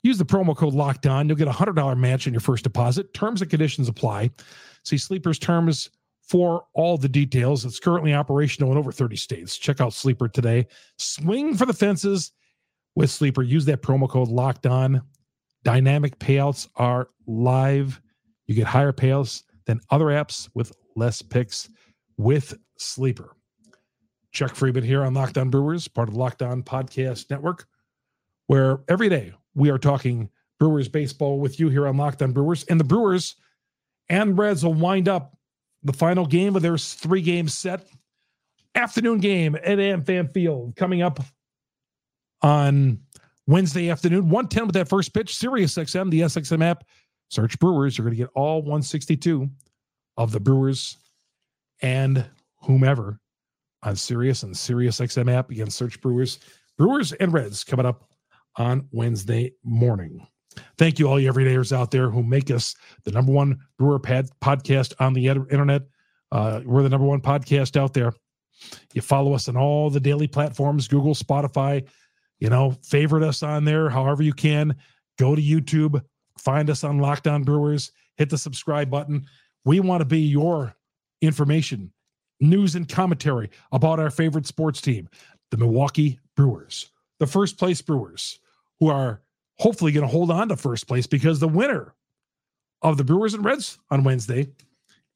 use 0.04 0.18
the 0.18 0.26
promo 0.26 0.56
code 0.56 0.74
locked 0.74 1.08
on. 1.08 1.28
You'll 1.28 1.38
get 1.38 1.48
a 1.48 1.52
$100 1.52 1.98
match 1.98 2.28
on 2.28 2.34
your 2.34 2.42
first 2.42 2.64
deposit. 2.64 3.14
Terms 3.14 3.42
and 3.42 3.50
conditions 3.50 3.88
apply. 3.90 4.32
See 4.84 4.98
Sleeper's 4.98 5.40
terms 5.40 5.90
for 6.22 6.66
all 6.74 6.98
the 6.98 7.10
details. 7.10 7.66
It's 7.66 7.80
currently 7.80 8.14
operational 8.14 8.72
in 8.72 8.78
over 8.78 8.92
30 8.92 9.16
states. 9.16 9.58
Check 9.58 9.82
out 9.82 9.94
Sleeper 9.94 10.28
today. 10.28 10.68
Swing 10.98 11.56
for 11.56 11.66
the 11.66 11.74
fences 11.74 12.32
with 12.96 13.10
Sleeper. 13.10 13.42
Use 13.42 13.66
that 13.66 13.82
promo 13.82 14.08
code 14.08 14.28
locked 14.28 14.68
on. 14.68 15.02
Dynamic 15.64 16.18
payouts 16.20 16.68
are 16.76 17.10
live. 17.28 18.02
You 18.48 18.56
get 18.56 18.68
higher 18.68 18.94
payouts 18.94 19.44
than 19.66 19.82
other 19.90 20.06
apps 20.06 20.50
with 20.54 20.72
less 20.96 21.22
picks 21.22 21.70
with 22.18 22.58
Sleeper. 22.78 23.36
Chuck 24.32 24.54
Freimund 24.54 24.84
here 24.84 25.04
on 25.04 25.14
Locked 25.14 25.38
On 25.38 25.50
Brewers, 25.50 25.88
part 25.88 26.08
of 26.08 26.14
the 26.14 26.20
Locked 26.20 26.42
On 26.42 26.64
Podcast 26.64 27.30
Network, 27.30 27.68
where 28.48 28.80
every 28.88 29.10
day 29.10 29.34
we 29.56 29.70
are 29.70 29.78
talking 29.78 30.30
Brewers 30.60 30.88
baseball 30.88 31.40
with 31.40 31.60
you 31.60 31.70
here 31.70 31.88
on 31.88 31.98
Locked 31.98 32.22
On 32.22 32.32
Brewers. 32.32 32.64
And 32.66 32.80
the 32.80 32.84
Brewers 32.84 33.36
and 34.10 34.38
Reds 34.38 34.64
will 34.64 34.74
wind 34.74 35.08
up 35.08 35.38
the 35.84 35.94
final 35.94 36.26
game 36.26 36.56
of 36.56 36.62
their 36.62 36.78
three 36.78 37.22
game 37.22 37.48
set. 37.48 37.88
Afternoon 38.76 39.20
game 39.20 39.56
at 39.56 39.80
AmFam 39.80 40.32
Field 40.34 40.76
coming 40.76 41.02
up 41.02 41.20
on 42.42 43.00
Wednesday 43.50 43.90
afternoon, 43.90 44.30
110 44.30 44.68
with 44.68 44.76
that 44.76 44.88
first 44.88 45.12
pitch. 45.12 45.36
Sirius 45.36 45.74
XM, 45.74 46.12
the 46.12 46.22
SXM 46.22 46.64
app. 46.64 46.84
Search 47.30 47.58
Brewers. 47.58 47.98
You're 47.98 48.06
going 48.06 48.16
to 48.16 48.24
get 48.24 48.30
all 48.36 48.62
162 48.62 49.50
of 50.18 50.32
the 50.32 50.40
Brewers 50.40 50.98
and 51.82 52.24
whomever 52.62 53.20
on 53.82 53.96
Sirius 53.96 54.44
and 54.44 54.56
Sirius 54.56 55.00
XM 55.00 55.34
app. 55.34 55.50
Again, 55.50 55.72
search 55.72 56.00
Brewers, 56.00 56.38
Brewers 56.78 57.12
and 57.14 57.34
Reds 57.34 57.64
coming 57.64 57.88
up 57.88 58.08
on 58.58 58.88
Wednesday 58.92 59.52
morning. 59.64 60.28
Thank 60.78 61.00
you, 61.00 61.08
all 61.08 61.20
you 61.20 61.34
everydayers 61.34 61.76
out 61.76 61.90
there 61.90 62.12
who 62.12 62.22
make 62.22 62.52
us 62.52 62.76
the 63.04 63.12
number 63.12 63.32
one 63.32 63.58
Brewer 63.80 63.98
pad 63.98 64.30
podcast 64.44 64.94
on 65.00 65.14
the 65.14 65.26
internet. 65.28 65.84
Uh, 66.32 66.62
we're 66.66 66.84
the 66.84 66.90
number 66.90 67.08
one 67.08 67.22
podcast 67.22 67.78
out 67.78 67.96
there. 67.96 68.14
You 68.94 69.02
follow 69.02 69.34
us 69.34 69.50
on 69.50 69.58
all 69.58 69.90
the 69.90 70.00
daily 70.00 70.28
platforms 70.28 70.88
Google, 70.88 71.16
Spotify. 71.16 71.88
You 72.40 72.50
know, 72.50 72.76
favorite 72.84 73.24
us 73.24 73.44
on 73.44 73.66
there 73.66 73.90
however 73.90 74.24
you 74.24 74.34
can. 74.34 74.76
Go 75.18 75.36
to 75.36 75.42
YouTube, 75.42 76.02
find 76.38 76.70
us 76.70 76.84
on 76.84 77.00
Locked 77.00 77.28
On 77.28 77.44
Brewers, 77.44 77.92
hit 78.16 78.30
the 78.30 78.38
subscribe 78.38 78.90
button. 78.90 79.26
We 79.66 79.82
want 79.82 80.02
to 80.02 80.06
be 80.06 80.22
your 80.22 80.74
information, 81.22 81.92
news, 82.40 82.76
and 82.76 82.88
commentary 82.88 83.50
about 83.74 84.00
our 84.00 84.10
favorite 84.10 84.48
sports 84.48 84.80
team, 84.80 85.10
the 85.52 85.58
Milwaukee 85.58 86.20
Brewers, 86.36 86.90
the 87.20 87.28
first 87.28 87.58
place 87.58 87.82
Brewers, 87.82 88.40
who 88.80 88.88
are 88.88 89.22
hopefully 89.58 89.92
going 89.92 90.08
to 90.08 90.12
hold 90.12 90.32
on 90.32 90.48
to 90.48 90.56
first 90.56 90.88
place 90.88 91.06
because 91.06 91.40
the 91.40 91.48
winner 91.48 91.94
of 92.82 92.98
the 92.98 93.04
Brewers 93.04 93.34
and 93.34 93.44
Reds 93.44 93.78
on 93.92 94.06
Wednesday 94.06 94.48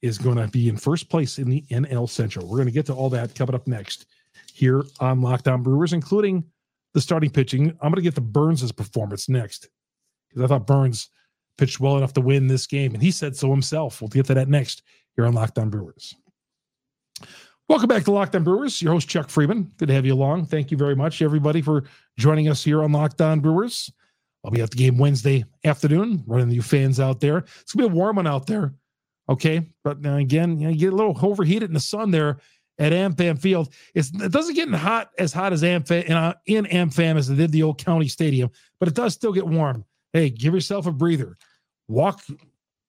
is 0.02 0.18
going 0.18 0.36
to 0.36 0.50
be 0.50 0.68
in 0.68 0.76
first 0.76 1.10
place 1.10 1.40
in 1.40 1.50
the 1.50 1.62
NL 1.72 2.10
Central. 2.10 2.46
We're 2.46 2.58
going 2.58 2.68
to 2.68 2.74
get 2.74 2.86
to 2.88 2.94
all 2.94 3.10
that 3.12 3.36
coming 3.36 3.56
up 3.56 3.68
next 3.68 4.06
here 4.54 4.84
on 5.00 5.22
Locked 5.22 5.48
On 5.48 5.64
Brewers, 5.64 5.94
including 5.94 6.44
the 6.94 7.02
starting 7.02 7.30
pitching. 7.30 7.70
I'm 7.82 7.92
going 7.92 7.96
to 7.96 8.02
get 8.02 8.16
the 8.16 8.22
Burnes' 8.22 8.72
performance 8.72 9.30
next 9.30 9.70
because 10.30 10.44
I 10.44 10.48
thought 10.48 10.68
Burnes 10.68 11.10
pitched 11.58 11.80
well 11.80 11.98
enough 11.98 12.14
to 12.14 12.22
win 12.22 12.48
this 12.48 12.68
game, 12.68 12.94
and 12.94 13.04
he 13.04 13.12
said 13.12 13.36
so 13.36 13.50
himself. 13.50 14.02
We'll 14.02 14.10
get 14.10 14.26
to 14.28 14.34
that 14.34 14.50
next 14.50 14.84
here 15.16 15.26
on 15.26 15.34
Locked 15.34 15.58
On 15.60 15.70
Brewers. 15.70 16.16
Welcome 17.70 17.88
back 17.88 18.04
to 18.06 18.12
Locked 18.12 18.36
On 18.36 18.44
Brewers. 18.44 18.82
Your 18.82 18.94
host 18.94 19.08
Chuck 19.08 19.28
Freimund. 19.28 19.76
Good 19.78 19.88
to 19.88 19.94
have 19.94 20.06
you 20.06 20.14
along. 20.14 20.48
Thank 20.48 20.72
you 20.72 20.78
very 20.78 20.96
much, 20.96 21.22
everybody, 21.22 21.62
for 21.62 21.84
joining 22.18 22.50
us 22.50 22.64
here 22.64 22.84
on 22.84 22.92
Locked 22.92 23.22
On 23.22 23.40
Brewers. 23.40 23.92
I'll 24.44 24.52
be 24.52 24.62
at 24.62 24.72
the 24.72 24.78
game 24.78 24.98
Wednesday 24.98 25.46
afternoon, 25.64 26.24
running 26.28 26.52
you 26.52 26.62
fans 26.62 27.00
out 27.00 27.22
there. 27.22 27.38
It's 27.62 27.74
gonna 27.74 27.88
be 27.88 27.94
a 27.94 27.96
warm 27.96 28.18
one 28.18 28.28
out 28.28 28.46
there. 28.46 28.74
Okay. 29.30 29.70
But 29.84 30.02
now 30.02 30.18
again, 30.18 30.60
you, 30.60 30.68
know, 30.68 30.74
you 30.74 30.80
get 30.80 30.94
a 30.94 30.96
little 30.96 31.18
overheated 31.22 31.70
in 31.70 31.74
the 31.74 31.80
sun 31.80 32.12
there 32.12 32.40
at 32.80 32.92
AmFam 32.92 33.40
Field. 33.40 33.74
It's, 33.94 34.12
it 34.14 34.32
doesn't 34.32 34.56
get 34.56 34.70
hot 34.70 35.12
as 35.18 35.34
hot 35.34 35.54
as 35.54 35.64
AmFam 35.64 36.04
in, 36.06 36.14
uh, 36.14 36.34
in 36.46 36.66
AmFam 36.66 37.18
as 37.18 37.30
it 37.30 37.36
did 37.36 37.52
the 37.52 37.64
old 37.64 37.84
county 37.84 38.08
stadium, 38.08 38.50
but 38.80 38.88
it 38.88 38.96
does 38.96 39.14
still 39.14 39.34
get 39.34 39.46
warm. 39.46 39.86
Hey, 40.12 40.30
give 40.30 40.54
yourself 40.54 40.86
a 40.88 40.92
breather. 40.92 41.38
Walk, 41.88 42.22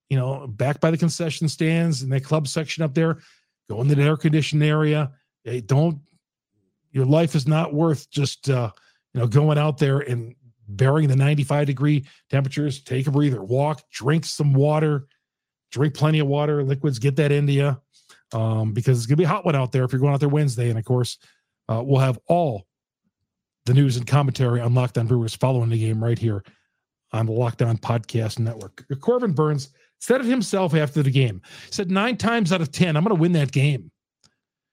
you 0.09 0.17
know, 0.17 0.47
back 0.47 0.81
by 0.81 0.91
the 0.91 0.99
concession 0.99 1.49
stands 1.49 2.03
and 2.03 2.13
the 2.13 2.21
club 2.21 2.49
section 2.49 2.83
up 2.83 2.95
there. 2.95 3.19
Go 3.69 3.81
into 3.81 3.95
the 3.95 4.03
air 4.03 4.17
conditioned 4.17 4.63
area. 4.63 5.11
Hey, 5.43 5.61
don't. 5.61 6.01
Your 6.93 7.07
life 7.07 7.35
is 7.35 7.49
not 7.49 7.75
worth 7.75 8.09
just 8.11 8.49
uh, 8.49 8.71
you 9.15 9.21
know 9.21 9.27
going 9.27 9.59
out 9.59 9.79
there 9.79 10.01
and 10.01 10.35
bearing 10.69 11.09
the 11.09 11.17
95 11.17 11.67
degree 11.67 12.07
temperatures, 12.31 12.83
take 12.83 13.07
a 13.07 13.11
breather, 13.11 13.43
walk, 13.43 13.83
drink 13.91 14.25
some 14.25 14.55
water, 14.55 15.07
drink 15.73 15.95
plenty 15.95 16.21
of 16.21 16.27
water, 16.27 16.63
liquids, 16.63 16.99
get 16.99 17.17
that 17.17 17.33
into 17.33 17.53
you 17.53 17.77
um, 18.35 18.73
because 18.73 18.99
it's 18.99 19.07
going 19.07 19.17
to 19.17 19.21
be 19.21 19.25
a 19.25 19.29
hot 19.29 19.45
one 19.45 19.55
out 19.55 19.73
there 19.73 19.85
if 19.85 19.93
you're 19.93 20.01
going 20.01 20.13
out 20.13 20.21
there 20.21 20.29
Wednesday. 20.29 20.69
And 20.69 20.79
of 20.79 20.85
course, 20.85 21.19
uh, 21.69 21.83
we'll 21.85 22.01
have 22.01 22.19
all 22.27 22.67
the 23.65 23.75
news 23.75 23.97
and 23.97 24.07
commentary 24.07 24.61
on 24.61 24.75
Locked 24.75 24.99
On 24.99 25.07
Brewers 25.07 25.35
following 25.35 25.71
the 25.71 25.79
game 25.79 26.03
right 26.03 26.19
here 26.19 26.45
on 27.13 27.27
the 27.27 27.33
Locked 27.33 27.63
On 27.63 27.79
Podcast 27.79 28.39
Network. 28.39 28.85
Corbin 29.01 29.33
Burnes 29.33 29.71
said 30.01 30.21
it 30.21 30.27
himself 30.27 30.75
after 30.75 31.03
the 31.03 31.11
game. 31.11 31.41
Said 31.71 31.91
nine 31.91 32.17
times 32.17 32.53
out 32.53 32.61
of 32.61 32.71
10, 32.73 32.97
I'm 32.97 33.05
going 33.05 33.17
to 33.17 33.21
win 33.21 33.33
that 33.33 33.53
game. 33.53 33.91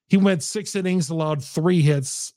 He 0.07 0.17
went 0.17 0.43
six 0.43 0.75
innings, 0.75 1.09
allowed 1.09 1.41
three 1.41 1.81
hits, 1.81 2.33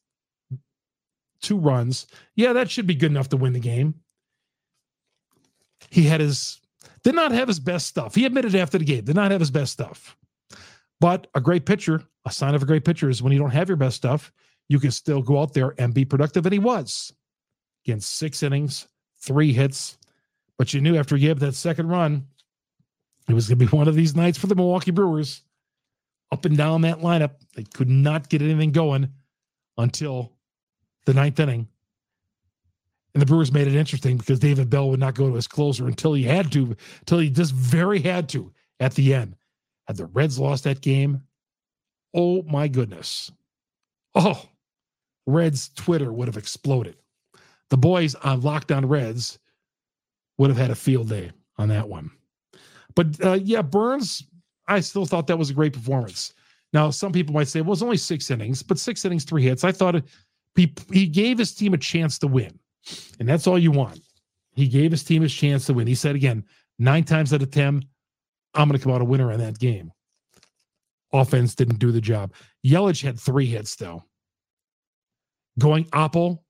two 1.42 1.58
runs. 1.58 2.06
Yeah, 2.36 2.52
that 2.52 2.70
should 2.70 2.86
be 2.86 2.94
good 2.94 3.10
enough 3.10 3.30
to 3.30 3.36
win 3.36 3.52
the 3.52 3.60
game. 3.60 3.96
He 5.90 6.04
had 6.04 6.20
his, 6.20 6.60
did 7.02 7.16
not 7.16 7.32
have 7.32 7.48
his 7.48 7.58
best 7.58 7.88
stuff. 7.88 8.14
He 8.14 8.26
admitted 8.26 8.54
after 8.54 8.78
the 8.78 8.84
game, 8.84 9.04
did 9.04 9.16
not 9.16 9.32
have 9.32 9.40
his 9.40 9.50
best 9.50 9.72
stuff. 9.72 10.16
But 11.04 11.26
a 11.34 11.40
great 11.42 11.66
pitcher, 11.66 12.02
a 12.24 12.32
sign 12.32 12.54
of 12.54 12.62
a 12.62 12.66
great 12.66 12.82
pitcher 12.82 13.10
is 13.10 13.22
when 13.22 13.30
you 13.30 13.38
don't 13.38 13.50
have 13.50 13.68
your 13.68 13.76
best 13.76 13.94
stuff, 13.94 14.32
you 14.70 14.80
can 14.80 14.90
still 14.90 15.20
go 15.20 15.38
out 15.38 15.52
there 15.52 15.74
and 15.76 15.92
be 15.92 16.06
productive. 16.06 16.46
And 16.46 16.52
he 16.54 16.58
was. 16.58 17.12
Again, 17.84 18.00
six 18.00 18.42
innings, 18.42 18.88
three 19.20 19.52
hits. 19.52 19.98
But 20.56 20.72
you 20.72 20.80
knew 20.80 20.96
after 20.96 21.14
he 21.14 21.26
gave 21.26 21.40
that 21.40 21.56
second 21.56 21.90
run, 21.90 22.26
it 23.28 23.34
was 23.34 23.48
going 23.48 23.58
to 23.58 23.66
be 23.66 23.76
one 23.76 23.86
of 23.86 23.94
these 23.94 24.16
nights 24.16 24.38
for 24.38 24.46
the 24.46 24.54
Milwaukee 24.54 24.92
Brewers. 24.92 25.42
Up 26.32 26.46
and 26.46 26.56
down 26.56 26.80
that 26.80 27.00
lineup, 27.00 27.32
they 27.54 27.64
could 27.64 27.90
not 27.90 28.30
get 28.30 28.40
anything 28.40 28.72
going 28.72 29.10
until 29.76 30.32
the 31.04 31.12
ninth 31.12 31.38
inning. 31.38 31.68
And 33.12 33.20
the 33.20 33.26
Brewers 33.26 33.52
made 33.52 33.66
it 33.66 33.74
interesting 33.74 34.16
because 34.16 34.38
David 34.38 34.70
Bell 34.70 34.88
would 34.88 35.00
not 35.00 35.16
go 35.16 35.28
to 35.28 35.34
his 35.34 35.48
closer 35.48 35.86
until 35.86 36.14
he 36.14 36.22
had 36.22 36.50
to, 36.52 36.74
until 37.00 37.18
he 37.18 37.28
just 37.28 37.52
very 37.52 38.00
had 38.00 38.30
to 38.30 38.54
at 38.80 38.94
the 38.94 39.12
end. 39.12 39.36
Had 39.86 39.96
the 39.96 40.06
Reds 40.06 40.38
lost 40.38 40.64
that 40.64 40.80
game, 40.80 41.22
oh 42.14 42.42
my 42.42 42.68
goodness. 42.68 43.30
Oh, 44.14 44.42
Reds 45.26 45.70
Twitter 45.70 46.12
would 46.12 46.28
have 46.28 46.36
exploded. 46.36 46.96
The 47.70 47.76
boys 47.76 48.14
on 48.14 48.40
Locked 48.40 48.72
On 48.72 48.86
Reds 48.86 49.38
would 50.38 50.50
have 50.50 50.58
had 50.58 50.70
a 50.70 50.74
field 50.74 51.08
day 51.08 51.32
on 51.58 51.68
that 51.68 51.88
one. 51.88 52.10
But 52.94 53.24
uh, 53.24 53.38
yeah, 53.42 53.62
Burnes, 53.62 54.22
I 54.68 54.80
still 54.80 55.06
thought 55.06 55.26
that 55.26 55.38
was 55.38 55.50
a 55.50 55.54
great 55.54 55.72
performance. 55.72 56.34
Now, 56.72 56.90
some 56.90 57.12
people 57.12 57.34
might 57.34 57.48
say, 57.48 57.60
well, 57.60 57.72
it's 57.72 57.82
only 57.82 57.96
six 57.96 58.30
innings, 58.30 58.62
but 58.62 58.78
six 58.78 59.04
innings, 59.04 59.24
three 59.24 59.42
hits. 59.42 59.64
I 59.64 59.72
thought 59.72 60.02
he, 60.56 60.72
he 60.92 61.06
gave 61.06 61.38
his 61.38 61.54
team 61.54 61.74
a 61.74 61.78
chance 61.78 62.18
to 62.20 62.26
win. 62.26 62.58
And 63.18 63.28
that's 63.28 63.46
all 63.46 63.58
you 63.58 63.70
want. 63.70 64.00
He 64.54 64.68
gave 64.68 64.90
his 64.90 65.04
team 65.04 65.22
a 65.22 65.28
chance 65.28 65.66
to 65.66 65.74
win. 65.74 65.86
He 65.86 65.94
said 65.94 66.16
again, 66.16 66.44
nine 66.78 67.04
times 67.04 67.32
out 67.32 67.42
of 67.42 67.50
10, 67.50 67.84
I'm 68.54 68.68
going 68.68 68.78
to 68.78 68.82
come 68.82 68.92
out 68.92 69.00
a 69.00 69.04
winner 69.04 69.32
in 69.32 69.40
that 69.40 69.58
game. 69.58 69.92
Offense 71.12 71.54
didn't 71.54 71.78
do 71.78 71.92
the 71.92 72.00
job. 72.00 72.32
Yelich 72.64 73.02
had 73.02 73.18
three 73.18 73.46
hits, 73.46 73.76
though. 73.76 74.04
Going 75.58 75.84
oppo, 75.86 76.40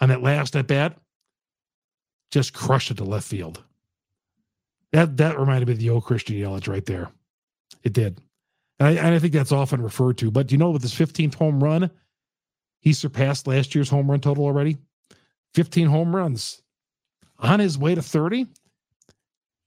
on 0.00 0.08
that 0.08 0.22
last 0.22 0.56
at 0.56 0.66
bat, 0.66 0.98
just 2.32 2.52
crushed 2.52 2.90
it 2.90 2.96
to 2.96 3.04
left 3.04 3.26
field. 3.26 3.62
That 4.90 5.16
that 5.18 5.38
reminded 5.38 5.68
me 5.68 5.74
of 5.74 5.78
the 5.78 5.90
old 5.90 6.04
Christian 6.04 6.36
Yelich 6.36 6.68
right 6.68 6.84
there. 6.84 7.10
It 7.84 7.92
did. 7.92 8.20
And 8.80 8.88
I, 8.88 8.92
and 8.92 9.14
I 9.14 9.18
think 9.20 9.32
that's 9.32 9.52
often 9.52 9.80
referred 9.80 10.18
to. 10.18 10.30
But 10.30 10.48
do 10.48 10.54
you 10.54 10.58
know, 10.58 10.70
with 10.70 10.82
his 10.82 10.92
15th 10.92 11.34
home 11.34 11.62
run, 11.62 11.90
he 12.80 12.92
surpassed 12.92 13.46
last 13.46 13.74
year's 13.74 13.88
home 13.88 14.10
run 14.10 14.20
total 14.20 14.44
already. 14.44 14.76
15 15.54 15.86
home 15.86 16.14
runs 16.14 16.62
on 17.38 17.60
his 17.60 17.78
way 17.78 17.94
to 17.94 18.02
30. 18.02 18.46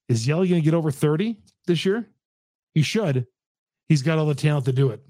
Is 0.07 0.27
Yelich 0.27 0.49
going 0.49 0.61
to 0.61 0.61
get 0.61 0.73
over 0.73 0.91
30 0.91 1.37
this 1.65 1.85
year? 1.85 2.07
He 2.73 2.81
should. 2.81 3.25
He's 3.87 4.01
got 4.01 4.17
all 4.17 4.25
the 4.25 4.35
talent 4.35 4.65
to 4.65 4.73
do 4.73 4.89
it. 4.89 5.01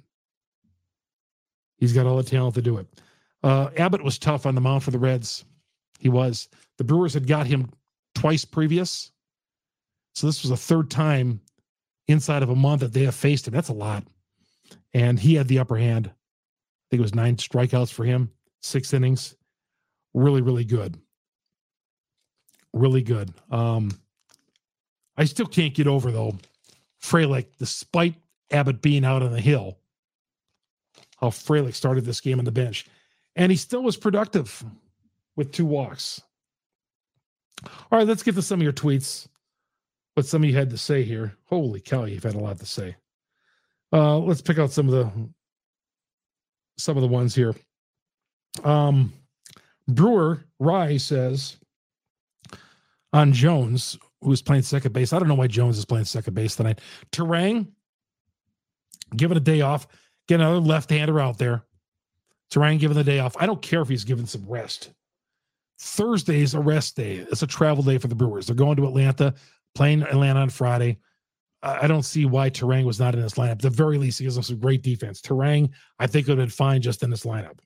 He's 1.78 1.94
got 1.94 2.06
all 2.06 2.18
the 2.18 2.24
talent 2.24 2.56
to 2.56 2.62
do 2.62 2.78
it. 2.78 2.88
Uh, 3.44 3.70
Abbott 3.78 4.04
was 4.04 4.18
tough 4.18 4.46
on 4.46 4.56
the 4.56 4.62
mound 4.62 4.84
for 4.84 4.92
the 4.92 5.00
Reds. 5.00 5.46
He 6.00 6.10
was. 6.10 6.50
The 6.78 6.84
Brewers 6.84 7.14
had 7.14 7.28
got 7.28 7.48
him 7.48 7.70
twice 8.14 8.46
previous. 8.46 9.12
So 10.14 10.28
this 10.28 10.42
was 10.42 10.50
the 10.50 10.58
third 10.58 10.90
time 10.90 11.42
inside 12.08 12.44
of 12.44 12.50
a 12.50 12.56
month 12.56 12.82
that 12.82 12.94
they 12.94 13.04
have 13.04 13.16
faced 13.16 13.48
him. 13.48 13.54
That's 13.54 13.70
a 13.70 13.74
lot. 13.74 14.06
And 14.94 15.20
he 15.20 15.36
had 15.36 15.48
the 15.48 15.60
upper 15.60 15.76
hand. 15.76 16.08
I 16.08 16.86
think 16.90 17.00
it 17.00 17.02
was 17.02 17.16
nine 17.16 17.36
strikeouts 17.36 17.92
for 17.92 18.06
him, 18.06 18.32
six 18.62 18.94
innings. 18.94 19.36
Really, 20.14 20.42
really 20.42 20.64
good. 20.64 20.98
Really 22.74 23.02
good. 23.02 23.34
Um, 23.52 23.92
I 25.18 25.26
still 25.26 25.46
can't 25.46 25.74
get 25.74 25.88
over 25.88 26.12
though, 26.12 26.36
Frelick, 27.02 27.48
despite 27.60 28.16
Abbott 28.52 28.82
being 28.82 29.06
out 29.06 29.22
on 29.22 29.32
the 29.32 29.42
hill, 29.42 29.78
how 31.20 31.28
Frelick 31.28 31.74
started 31.74 32.06
this 32.06 32.22
game 32.22 32.40
on 32.40 32.46
the 32.46 32.52
bench. 32.52 32.86
And 33.36 33.52
he 33.52 33.58
still 33.58 33.84
was 33.84 33.98
productive 33.98 34.64
with 35.36 35.52
two 35.52 35.66
walks. 35.66 36.22
All 37.64 38.00
right, 38.00 38.08
let's 38.08 38.24
get 38.24 38.36
to 38.36 38.42
some 38.42 38.60
of 38.60 38.64
your 38.64 38.74
tweets. 38.74 39.28
What 40.14 40.26
some 40.26 40.44
of 40.44 40.50
you 40.50 40.56
had 40.56 40.70
to 40.70 40.78
say 40.78 41.04
here. 41.04 41.36
Holy 41.46 41.82
cow, 41.82 42.06
you've 42.06 42.24
had 42.24 42.36
a 42.36 42.40
lot 42.40 42.60
to 42.60 42.66
say. 42.66 42.96
Uh, 43.92 44.18
let's 44.20 44.42
pick 44.42 44.58
out 44.58 44.72
some 44.72 44.88
of 44.88 44.94
the 44.94 45.30
some 46.78 46.98
of 46.98 47.02
the 47.02 47.08
ones 47.08 47.36
here. 47.36 47.54
Um, 48.64 49.14
Brewer 49.88 50.46
Rye 50.60 50.98
says 50.98 51.58
on 53.14 53.34
Jones, 53.34 53.98
who's 54.22 54.42
playing 54.42 54.64
second 54.64 54.94
base. 54.94 55.14
I 55.14 55.20
don't 55.20 55.28
know 55.28 55.36
why 55.36 55.48
Jones 55.48 55.78
is 55.78 55.86
playing 55.86 56.06
second 56.06 56.34
base 56.34 56.56
tonight. 56.56 56.82
Turang, 57.12 57.68
given 59.16 59.38
a 59.38 59.42
day 59.42 59.62
off, 59.62 59.88
get 60.28 60.40
another 60.40 60.60
left-hander 60.60 61.20
out 61.20 61.38
there. 61.38 61.66
Turang 62.52 62.80
given 62.80 62.98
the 62.98 63.04
day 63.04 63.20
off. 63.20 63.36
I 63.40 63.46
don't 63.46 63.62
care 63.62 63.82
if 63.82 63.90
he's 63.90 64.04
given 64.04 64.26
some 64.26 64.46
rest. 64.48 64.92
Thursday's 65.80 66.54
a 66.54 66.60
rest 66.60 66.96
day. 66.96 67.18
It's 67.18 67.44
a 67.44 67.48
travel 67.48 67.84
day 67.84 67.98
for 67.98 68.08
the 68.08 68.16
Brewers. 68.16 68.48
They're 68.48 68.56
going 68.56 68.78
to 68.78 68.88
Atlanta, 68.88 69.34
playing 69.74 70.04
Atlanta 70.04 70.40
on 70.40 70.50
Friday. 70.50 71.00
I 71.62 71.88
don't 71.88 72.04
see 72.04 72.26
why 72.26 72.50
Turang 72.50 72.86
was 72.86 73.00
not 73.00 73.16
in 73.16 73.22
this 73.22 73.34
lineup. 73.34 73.52
At 73.52 73.62
the 73.62 73.70
very 73.70 73.98
least, 73.98 74.20
he 74.20 74.26
gives 74.26 74.38
us 74.38 74.52
a 74.52 74.56
great 74.56 74.84
defense. 74.84 75.20
Turang, 75.20 75.72
I 76.00 76.08
think, 76.08 76.28
would 76.28 76.38
have 76.38 76.48
been 76.48 76.52
fine 76.52 76.82
just 76.82 77.04
in 77.04 77.10
this 77.10 77.26
lineup. 77.26 77.58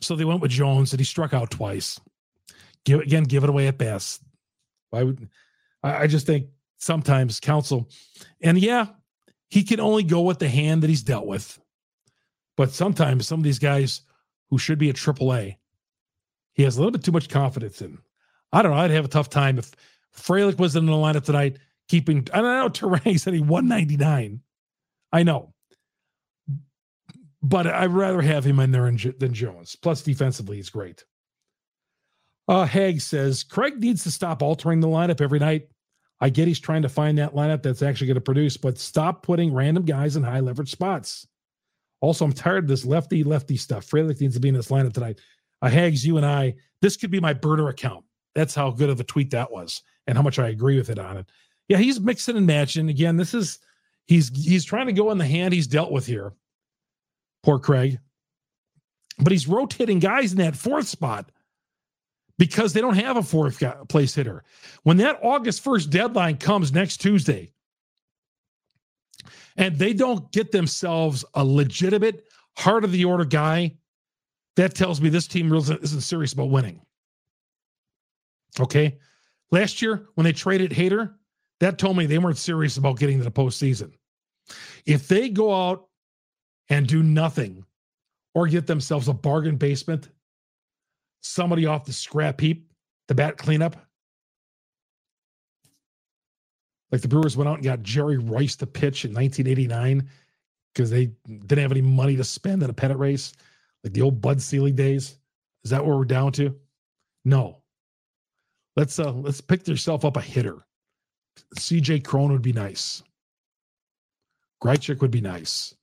So 0.00 0.14
they 0.14 0.24
went 0.24 0.40
with 0.40 0.50
Jones, 0.50 0.92
and 0.92 1.00
he 1.00 1.04
struck 1.04 1.34
out 1.34 1.50
twice. 1.50 2.00
Give 2.84 3.00
again, 3.00 3.24
give 3.24 3.44
it 3.44 3.50
away 3.50 3.66
at 3.66 3.78
best. 3.78 4.22
Why 4.94 5.02
would 5.02 5.28
I, 5.82 6.02
I 6.02 6.06
just 6.06 6.26
think 6.26 6.46
sometimes 6.78 7.40
Counsell, 7.40 7.88
and 8.40 8.58
yeah, 8.58 8.86
he 9.48 9.64
can 9.64 9.80
only 9.80 10.04
go 10.04 10.22
with 10.22 10.38
the 10.38 10.48
hand 10.48 10.82
that 10.82 10.90
he's 10.90 11.02
dealt 11.02 11.26
with. 11.26 11.58
But 12.56 12.70
sometimes 12.70 13.26
some 13.26 13.40
of 13.40 13.44
these 13.44 13.58
guys 13.58 14.02
who 14.50 14.58
should 14.58 14.78
be 14.78 14.88
at 14.88 14.96
AAA, 14.96 15.56
he 16.52 16.62
has 16.62 16.76
a 16.76 16.80
little 16.80 16.92
bit 16.92 17.02
too 17.02 17.12
much 17.12 17.28
confidence 17.28 17.82
in. 17.82 17.98
I 18.52 18.62
don't 18.62 18.70
know. 18.70 18.78
I'd 18.78 18.92
have 18.92 19.04
a 19.04 19.08
tough 19.08 19.28
time 19.28 19.58
if 19.58 19.72
Frelick 20.16 20.58
was 20.58 20.76
in 20.76 20.86
the 20.86 20.92
lineup 20.92 21.24
tonight, 21.24 21.58
keeping. 21.88 22.26
I 22.32 22.40
don't 22.40 22.44
know. 22.44 22.68
Turang 22.88 23.18
said 23.18 23.34
he 23.34 23.40
199. 23.40 24.40
I 25.12 25.22
know. 25.24 25.52
But 27.42 27.66
I'd 27.66 27.90
rather 27.90 28.22
have 28.22 28.44
him 28.44 28.60
in 28.60 28.70
there 28.70 28.90
than 28.90 29.34
Jones. 29.34 29.76
Plus, 29.76 30.02
defensively, 30.02 30.56
he's 30.56 30.70
great. 30.70 31.04
Uh, 32.46 32.66
Haig 32.66 33.00
says 33.00 33.42
Craig 33.42 33.80
needs 33.80 34.02
to 34.04 34.10
stop 34.10 34.42
altering 34.42 34.80
the 34.80 34.88
lineup 34.88 35.20
every 35.20 35.38
night. 35.38 35.68
I 36.20 36.28
get 36.28 36.48
he's 36.48 36.60
trying 36.60 36.82
to 36.82 36.88
find 36.88 37.18
that 37.18 37.34
lineup 37.34 37.62
that's 37.62 37.82
actually 37.82 38.06
going 38.06 38.14
to 38.16 38.20
produce, 38.20 38.56
but 38.56 38.78
stop 38.78 39.22
putting 39.22 39.52
random 39.52 39.84
guys 39.84 40.16
in 40.16 40.22
high 40.22 40.40
leverage 40.40 40.70
spots. 40.70 41.26
Also, 42.00 42.24
I'm 42.24 42.32
tired 42.32 42.64
of 42.64 42.68
this 42.68 42.84
lefty 42.84 43.24
lefty 43.24 43.56
stuff. 43.56 43.86
Frelick 43.86 44.20
needs 44.20 44.34
to 44.34 44.40
be 44.40 44.48
in 44.48 44.54
this 44.54 44.68
lineup 44.68 44.92
tonight. 44.92 45.20
Uh, 45.62 45.70
Hags, 45.70 46.06
you 46.06 46.16
and 46.16 46.26
I, 46.26 46.54
this 46.82 46.96
could 46.96 47.10
be 47.10 47.20
my 47.20 47.32
burner 47.32 47.68
account. 47.68 48.04
That's 48.34 48.54
how 48.54 48.70
good 48.70 48.90
of 48.90 49.00
a 49.00 49.04
tweet 49.04 49.30
that 49.30 49.50
was, 49.50 49.82
and 50.06 50.16
how 50.16 50.22
much 50.22 50.38
I 50.38 50.48
agree 50.48 50.76
with 50.76 50.90
it 50.90 50.98
on 50.98 51.16
it. 51.16 51.26
Yeah, 51.68 51.78
he's 51.78 52.00
mixing 52.00 52.36
and 52.36 52.46
matching. 52.46 52.90
Again, 52.90 53.16
this 53.16 53.32
is 53.32 53.58
he's 54.06 54.28
he's 54.28 54.64
trying 54.64 54.86
to 54.86 54.92
go 54.92 55.10
in 55.10 55.18
the 55.18 55.26
hand 55.26 55.54
he's 55.54 55.66
dealt 55.66 55.92
with 55.92 56.06
here. 56.06 56.32
Poor 57.42 57.58
Craig, 57.58 57.98
but 59.18 59.32
he's 59.32 59.48
rotating 59.48 59.98
guys 59.98 60.32
in 60.32 60.38
that 60.38 60.56
fourth 60.56 60.88
spot 60.88 61.30
because 62.38 62.72
they 62.72 62.80
don't 62.80 62.96
have 62.96 63.16
a 63.16 63.22
fourth 63.22 63.62
place 63.88 64.14
hitter. 64.14 64.44
When 64.82 64.96
that 64.98 65.20
August 65.22 65.64
1st 65.64 65.90
deadline 65.90 66.36
comes 66.36 66.72
next 66.72 66.98
Tuesday, 66.98 67.52
and 69.56 69.78
they 69.78 69.92
don't 69.92 70.30
get 70.32 70.50
themselves 70.50 71.24
a 71.34 71.44
legitimate 71.44 72.24
heart 72.56 72.84
of 72.84 72.92
the 72.92 73.04
order 73.04 73.24
guy, 73.24 73.76
that 74.56 74.74
tells 74.74 75.00
me 75.00 75.08
this 75.08 75.28
team 75.28 75.52
isn't 75.52 76.00
serious 76.00 76.32
about 76.32 76.50
winning. 76.50 76.80
Okay. 78.58 78.98
Last 79.50 79.82
year, 79.82 80.06
when 80.14 80.24
they 80.24 80.32
traded 80.32 80.72
Hader, 80.72 81.14
that 81.60 81.78
told 81.78 81.96
me 81.96 82.06
they 82.06 82.18
weren't 82.18 82.38
serious 82.38 82.76
about 82.76 82.98
getting 82.98 83.18
to 83.18 83.24
the 83.24 83.30
postseason. 83.30 83.92
If 84.86 85.06
they 85.08 85.28
go 85.28 85.54
out 85.54 85.86
and 86.68 86.86
do 86.86 87.02
nothing 87.02 87.64
or 88.34 88.48
get 88.48 88.66
themselves 88.66 89.08
a 89.08 89.12
bargain 89.12 89.56
basement, 89.56 90.08
somebody 91.24 91.66
off 91.66 91.86
the 91.86 91.92
scrap 91.92 92.40
heap, 92.40 92.70
the 93.08 93.14
bat 93.14 93.36
cleanup, 93.38 93.76
like 96.92 97.00
the 97.00 97.08
Brewers 97.08 97.36
went 97.36 97.48
out 97.48 97.56
and 97.56 97.64
got 97.64 97.82
Jerry 97.82 98.18
Rice 98.18 98.56
to 98.56 98.66
pitch 98.66 99.04
in 99.04 99.12
1989 99.12 100.08
because 100.72 100.90
they 100.90 101.10
didn't 101.26 101.58
have 101.58 101.72
any 101.72 101.82
money 101.82 102.16
to 102.16 102.24
spend 102.24 102.62
in 102.62 102.70
a 102.70 102.74
pennant 102.74 103.00
race, 103.00 103.32
like 103.82 103.92
the 103.92 104.02
old 104.02 104.20
Bud 104.20 104.40
Selig 104.40 104.76
days. 104.76 105.18
Is 105.64 105.70
that 105.70 105.84
where 105.84 105.96
we're 105.96 106.04
down 106.04 106.32
to? 106.32 106.54
No. 107.24 107.62
Let's 108.76 108.98
uh 108.98 109.12
let's 109.12 109.40
pick 109.40 109.66
yourself 109.66 110.04
up 110.04 110.16
a 110.16 110.20
hitter. 110.20 110.64
CJ 111.58 112.04
Cron 112.04 112.32
would 112.32 112.42
be 112.42 112.52
nice. 112.52 113.02
Grichuk 114.62 115.00
would 115.00 115.10
be 115.10 115.20
nice. 115.20 115.74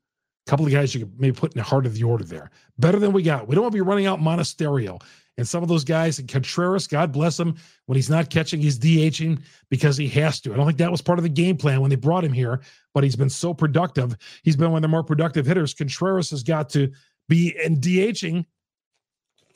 A 0.48 0.50
couple 0.50 0.66
of 0.66 0.72
guys 0.72 0.94
you 0.94 1.02
could 1.02 1.20
maybe 1.20 1.36
put 1.36 1.54
in 1.54 1.60
the 1.60 1.64
heart 1.64 1.86
of 1.86 1.94
the 1.94 2.04
order 2.04 2.24
there. 2.24 2.52
Better 2.80 3.00
than 3.00 3.14
we 3.14 3.24
got. 3.24 3.48
We 3.48 3.56
don't 3.56 3.64
want 3.64 3.74
to 3.74 3.78
be 3.78 3.82
running 3.82 4.08
out 4.08 4.20
Monasterio. 4.20 5.02
And 5.38 5.48
some 5.48 5.64
of 5.64 5.70
those 5.70 5.84
guys, 5.84 6.20
and 6.20 6.28
Contreras, 6.28 6.88
God 6.88 7.12
bless 7.12 7.40
him, 7.40 7.56
when 7.86 7.96
he's 7.96 8.10
not 8.10 8.30
catching, 8.30 8.60
he's 8.60 8.78
DHing 8.78 9.42
because 9.70 9.98
he 9.98 10.08
has 10.10 10.42
to. 10.42 10.54
I 10.54 10.58
don't 10.58 10.66
think 10.66 10.78
that 10.80 10.92
was 10.92 11.02
part 11.02 11.20
of 11.20 11.24
the 11.24 11.30
game 11.30 11.58
plan 11.58 11.82
when 11.82 11.90
they 11.90 11.96
brought 11.96 12.24
him 12.24 12.34
here, 12.34 12.62
but 12.94 13.04
he's 13.04 13.16
been 13.16 13.30
so 13.30 13.54
productive. 13.54 14.16
He's 14.44 14.56
been 14.56 14.72
one 14.72 14.80
of 14.80 14.82
the 14.82 14.88
more 14.90 15.04
productive 15.04 15.46
hitters. 15.46 15.74
Contreras 15.74 16.30
has 16.32 16.44
got 16.44 16.70
to 16.72 16.92
be 17.30 17.56
in 17.64 17.78
DHing 17.78 18.46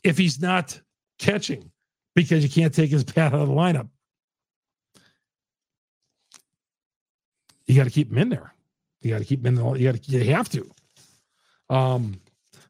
if 0.03 0.17
he's 0.17 0.39
not 0.39 0.79
catching 1.19 1.71
because 2.15 2.41
you 2.43 2.49
can't 2.49 2.73
take 2.73 2.89
his 2.89 3.03
bat 3.13 3.33
out 3.33 3.41
of 3.41 3.49
the 3.49 3.53
lineup. 3.53 3.89
You 7.67 7.75
got 7.75 7.85
to 7.85 7.89
keep 7.89 8.11
him 8.11 8.17
in 8.17 8.29
there. 8.29 8.53
You 9.01 9.11
got 9.11 9.19
to 9.19 9.25
keep 9.25 9.41
him 9.41 9.47
in 9.47 9.55
the. 9.55 9.73
You 9.73 9.91
got 9.91 10.01
to. 10.01 10.11
You 10.11 10.33
have 10.33 10.49
to. 10.49 10.71
Um. 11.69 12.19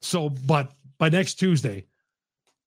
So, 0.01 0.29
but 0.29 0.71
by 0.97 1.09
next 1.09 1.35
Tuesday, 1.35 1.85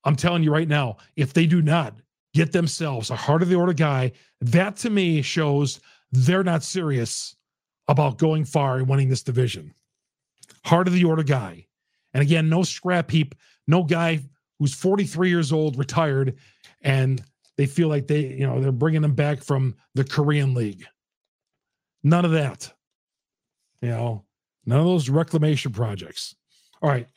I'm 0.04 0.16
telling 0.16 0.42
you 0.42 0.52
right 0.52 0.68
now, 0.68 0.96
if 1.16 1.32
they 1.32 1.46
do 1.46 1.62
not 1.62 1.94
get 2.34 2.52
themselves 2.52 3.10
a 3.10 3.16
heart 3.16 3.42
of 3.42 3.48
the 3.48 3.54
order 3.56 3.72
guy, 3.72 4.12
that 4.40 4.76
to 4.76 4.90
me 4.90 5.22
shows 5.22 5.80
they're 6.12 6.44
not 6.44 6.62
serious 6.62 7.36
about 7.88 8.18
going 8.18 8.44
far 8.44 8.78
and 8.78 8.88
winning 8.88 9.08
this 9.08 9.22
division. 9.22 9.74
Heart 10.64 10.88
of 10.88 10.94
the 10.94 11.04
order 11.04 11.22
guy. 11.22 11.66
And 12.14 12.22
again, 12.22 12.48
no 12.48 12.62
scrap 12.62 13.10
heap, 13.10 13.34
no 13.66 13.82
guy 13.82 14.20
who's 14.58 14.74
43 14.74 15.28
years 15.28 15.52
old, 15.52 15.78
retired, 15.78 16.36
and 16.82 17.22
they 17.56 17.66
feel 17.66 17.88
like 17.88 18.06
they, 18.06 18.26
you 18.26 18.46
know, 18.46 18.60
they're 18.60 18.72
bringing 18.72 19.02
them 19.02 19.14
back 19.14 19.42
from 19.42 19.74
the 19.94 20.04
Korean 20.04 20.54
League. 20.54 20.84
None 22.02 22.24
of 22.24 22.32
that. 22.32 22.72
You 23.82 23.90
know, 23.90 24.24
none 24.68 24.80
of 24.80 24.86
those 24.86 25.08
reclamation 25.08 25.72
projects. 25.72 26.36
All 26.82 26.90
right. 26.90 27.08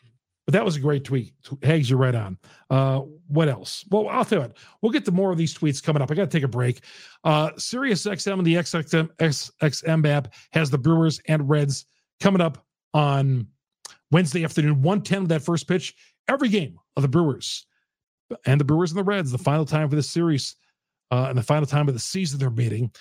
But 0.46 0.54
that 0.54 0.66
was 0.66 0.76
a 0.76 0.80
great 0.80 1.04
tweet. 1.04 1.34
Hags, 1.62 1.90
you're 1.90 2.00
right 2.00 2.16
on. 2.16 2.38
Uh, 2.70 3.02
what 3.28 3.48
else? 3.48 3.86
Well, 3.92 4.10
I'll 4.10 4.26
tell 4.26 4.40
you 4.40 4.48
what. 4.48 4.58
We'll 4.82 4.92
get 4.92 5.06
to 5.06 5.12
more 5.12 5.32
of 5.32 5.38
these 5.38 5.54
tweets 5.54 5.84
coming 5.84 6.02
up. 6.02 6.10
I 6.10 6.16
got 6.16 6.32
to 6.32 6.38
take 6.38 6.44
a 6.44 6.48
break. 6.48 6.82
Uh, 7.24 7.52
Sirius 7.58 8.06
XM 8.06 8.40
and 8.40 8.46
the 8.46 8.56
XXM, 8.56 9.10
XXM 9.18 10.08
app 10.08 10.34
has 10.52 10.72
the 10.72 10.80
Brewers 10.80 11.22
and 11.28 11.48
Reds 11.48 11.86
coming 12.20 12.42
up 12.42 12.66
on 12.94 13.48
Wednesday 14.12 14.44
afternoon, 14.44 14.82
110 14.82 15.24
of 15.24 15.30
that 15.30 15.44
first 15.44 15.68
pitch. 15.68 15.94
Every 16.28 16.50
game 16.50 16.80
of 16.98 17.04
the 17.04 17.10
Brewers 17.10 17.66
and 18.46 18.60
the 18.60 18.66
Brewers 18.66 18.92
and 18.92 19.00
the 19.00 19.04
Reds, 19.04 19.32
the 19.32 19.38
final 19.38 19.66
time 19.66 19.90
for 19.90 19.96
the 19.96 20.04
series 20.04 20.56
uh, 21.12 21.28
and 21.30 21.38
the 21.38 21.44
final 21.44 21.66
time 21.66 21.88
of 21.88 21.94
the 21.94 22.00
season 22.00 22.40
they're 22.40 22.50
meeting. 22.50 22.92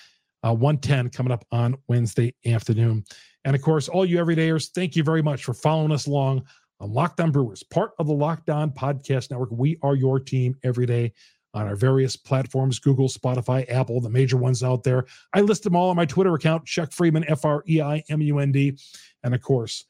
Uh, 0.42 0.54
110 0.54 1.10
coming 1.10 1.32
up 1.32 1.44
on 1.52 1.76
Wednesday 1.88 2.34
afternoon. 2.46 3.04
And 3.44 3.56
of 3.56 3.62
course, 3.62 3.88
all 3.88 4.04
you 4.04 4.18
everydayers, 4.18 4.70
thank 4.74 4.96
you 4.96 5.02
very 5.02 5.22
much 5.22 5.44
for 5.44 5.54
following 5.54 5.92
us 5.92 6.06
along 6.06 6.44
on 6.80 6.92
Locked 6.92 7.20
On 7.20 7.30
Brewers, 7.30 7.62
part 7.62 7.92
of 7.98 8.06
the 8.06 8.12
Locked 8.12 8.50
On 8.50 8.70
Podcast 8.70 9.30
Network. 9.30 9.50
We 9.52 9.78
are 9.82 9.94
your 9.94 10.20
team 10.20 10.56
every 10.62 10.86
day 10.86 11.12
on 11.52 11.66
our 11.66 11.76
various 11.76 12.16
platforms 12.16 12.78
Google, 12.78 13.08
Spotify, 13.08 13.70
Apple, 13.70 14.00
the 14.00 14.08
major 14.10 14.36
ones 14.36 14.62
out 14.62 14.84
there. 14.84 15.06
I 15.34 15.40
list 15.40 15.64
them 15.64 15.76
all 15.76 15.90
on 15.90 15.96
my 15.96 16.06
Twitter 16.06 16.34
account, 16.34 16.66
Chuck 16.66 16.90
Freimund, 16.90 17.24
F 17.28 17.44
R 17.44 17.64
E 17.68 17.80
I 17.80 18.02
M 18.08 18.20
U 18.20 18.38
N 18.38 18.52
D. 18.52 18.78
And 19.22 19.34
of 19.34 19.42
course, 19.42 19.84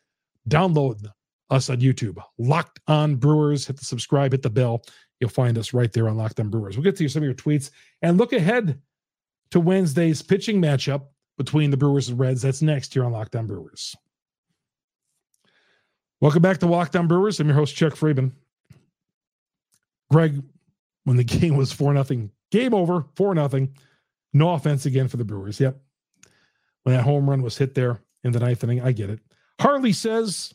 download 0.49 1.07
us 1.51 1.69
on 1.69 1.79
YouTube, 1.79 2.19
Locked 2.39 2.81
On 2.87 3.17
Brewers. 3.17 3.67
Hit 3.67 3.77
the 3.77 3.85
subscribe, 3.85 4.33
hit 4.33 4.43
the 4.43 4.51
bell. 4.51 4.83
You'll 5.21 5.31
find 5.31 5.59
us 5.59 5.75
right 5.75 5.93
there 5.93 6.09
on 6.09 6.17
Locked 6.17 6.41
On 6.41 6.49
Brewers. 6.49 6.77
We'll 6.77 6.85
get 6.85 6.97
to 6.97 7.09
some 7.09 7.23
of 7.23 7.27
your 7.27 7.35
tweets 7.35 7.71
and 8.03 8.17
look 8.17 8.33
ahead 8.33 8.81
to 9.51 9.61
Wednesday's 9.61 10.23
pitching 10.23 10.63
matchup 10.63 11.09
between 11.39 11.71
the 11.71 11.77
Brewers 11.77 12.09
and 12.09 12.19
Reds. 12.19 12.43
That's 12.43 12.63
next 12.63 12.95
here 12.95 13.05
on 13.05 13.13
Locked 13.13 13.37
On 13.37 13.47
Brewers. 13.47 13.97
Welcome 16.21 16.43
back 16.43 16.59
to 16.59 16.67
Locked 16.67 16.97
On 16.97 17.09
Brewers. 17.09 17.41
I'm 17.41 17.49
your 17.49 17.57
host, 17.57 17.75
Chuck 17.75 17.95
Freimund. 17.95 18.33
Greg, 20.11 20.43
when 21.05 21.17
the 21.17 21.25
game 21.41 21.57
was 21.57 21.73
4 21.73 21.95
nothing, 21.95 22.31
game 22.51 22.75
over, 22.75 23.07
4 23.17 23.35
nothing. 23.35 23.75
No 24.33 24.53
offense 24.53 24.87
again 24.87 25.09
for 25.09 25.17
the 25.17 25.25
Brewers. 25.25 25.59
Yep. 25.59 25.81
When 26.83 26.95
that 26.95 27.03
home 27.05 27.29
run 27.29 27.43
was 27.43 27.59
hit 27.59 27.75
there 27.75 28.01
in 28.23 28.33
the 28.33 28.41
ninth 28.41 28.63
inning, 28.63 28.81
I 28.81 28.93
get 28.93 29.11
it. 29.11 29.21
Harley 29.61 29.93
says, 29.93 30.55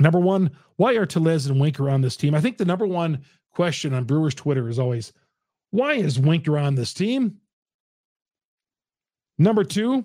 number 0.00 0.18
one, 0.18 0.50
why 0.76 0.94
are 0.94 1.06
Tellez 1.06 1.46
and 1.46 1.60
Winker 1.60 1.90
on 1.90 2.00
this 2.00 2.16
team? 2.16 2.34
I 2.34 2.40
think 2.40 2.58
the 2.58 2.64
number 2.64 2.86
one 2.86 3.24
question 3.52 3.94
on 3.94 4.04
Brewers 4.04 4.34
Twitter 4.34 4.68
is 4.68 4.78
always, 4.78 5.12
why 5.70 5.94
is 5.94 6.18
Winker 6.18 6.58
on 6.58 6.74
this 6.74 6.94
team? 6.94 7.38
Number 9.38 9.64
two, 9.64 10.04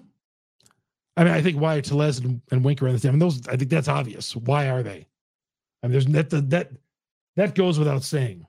I 1.16 1.24
mean, 1.24 1.34
I 1.34 1.42
think 1.42 1.60
why 1.60 1.82
Tellez 1.82 2.20
and, 2.20 2.42
and 2.52 2.64
Winker 2.64 2.88
on 2.88 2.94
the 2.94 3.00
team. 3.00 3.10
I 3.10 3.12
mean, 3.12 3.20
those 3.20 3.48
I 3.48 3.56
think 3.56 3.70
that's 3.70 3.88
obvious. 3.88 4.36
Why 4.36 4.70
are 4.70 4.84
they? 4.84 5.06
I 5.84 5.88
mean, 5.88 5.92
there's 5.92 6.06
that 6.08 6.30
that 6.50 6.72
that 7.36 7.56
goes 7.56 7.78
without 7.78 8.04
saying. 8.04 8.46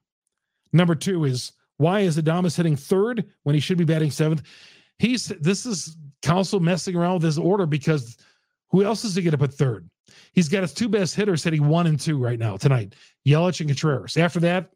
Number 0.72 0.94
two 0.94 1.24
is 1.24 1.52
why 1.78 2.00
is 2.00 2.18
Adames 2.18 2.56
hitting 2.56 2.76
third 2.76 3.24
when 3.42 3.54
he 3.54 3.60
should 3.60 3.78
be 3.78 3.84
batting 3.84 4.10
seventh? 4.10 4.42
He's 4.98 5.26
this 5.40 5.66
is 5.66 5.96
Counsell 6.22 6.60
messing 6.60 6.94
around 6.94 7.14
with 7.14 7.22
his 7.22 7.38
order 7.38 7.66
because 7.66 8.18
who 8.70 8.84
else 8.84 9.04
is 9.04 9.14
he 9.14 9.22
going 9.22 9.32
to 9.32 9.38
put 9.38 9.54
third? 9.54 9.88
He's 10.32 10.48
got 10.48 10.62
his 10.62 10.74
two 10.74 10.88
best 10.88 11.14
hitters 11.14 11.42
hitting 11.42 11.66
one 11.66 11.86
and 11.86 11.98
two 11.98 12.18
right 12.18 12.38
now 12.38 12.56
tonight, 12.56 12.94
Yelich 13.26 13.60
and 13.60 13.68
Contreras. 13.68 14.16
After 14.16 14.40
that, 14.40 14.70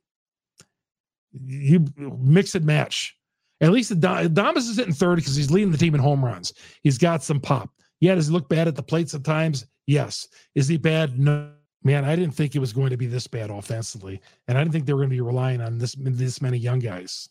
you 1.44 1.84
mix 1.96 2.54
and 2.54 2.64
match. 2.64 3.16
At 3.60 3.72
least 3.72 3.92
Adames 3.92 4.56
is 4.56 4.76
hitting 4.76 4.92
third 4.92 5.16
because 5.16 5.36
he's 5.36 5.50
leading 5.50 5.70
the 5.70 5.78
team 5.78 5.94
in 5.94 6.00
home 6.00 6.24
runs. 6.24 6.52
He's 6.82 6.98
got 6.98 7.22
some 7.22 7.40
pop. 7.40 7.70
Yeah, 8.00 8.14
does 8.14 8.26
he 8.26 8.32
look 8.32 8.48
bad 8.48 8.68
at 8.68 8.76
the 8.76 8.82
plate 8.82 9.08
sometimes? 9.08 9.66
Yes. 9.86 10.28
Is 10.54 10.68
he 10.68 10.76
bad? 10.76 11.18
No. 11.18 11.50
Man, 11.86 12.06
I 12.06 12.16
didn't 12.16 12.34
think 12.34 12.56
it 12.56 12.60
was 12.60 12.72
going 12.72 12.88
to 12.90 12.96
be 12.96 13.06
this 13.06 13.26
bad 13.26 13.50
offensively, 13.50 14.22
and 14.48 14.56
I 14.56 14.62
didn't 14.62 14.72
think 14.72 14.86
they 14.86 14.94
were 14.94 15.00
going 15.00 15.10
to 15.10 15.16
be 15.16 15.20
relying 15.20 15.60
on 15.60 15.76
this 15.76 15.94
this 15.98 16.40
many 16.40 16.56
young 16.56 16.78
guys 16.78 17.28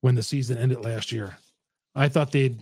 when 0.00 0.16
the 0.16 0.24
season 0.24 0.58
ended 0.58 0.84
last 0.84 1.12
year. 1.12 1.38
I 1.94 2.08
thought 2.08 2.32
they'd, 2.32 2.60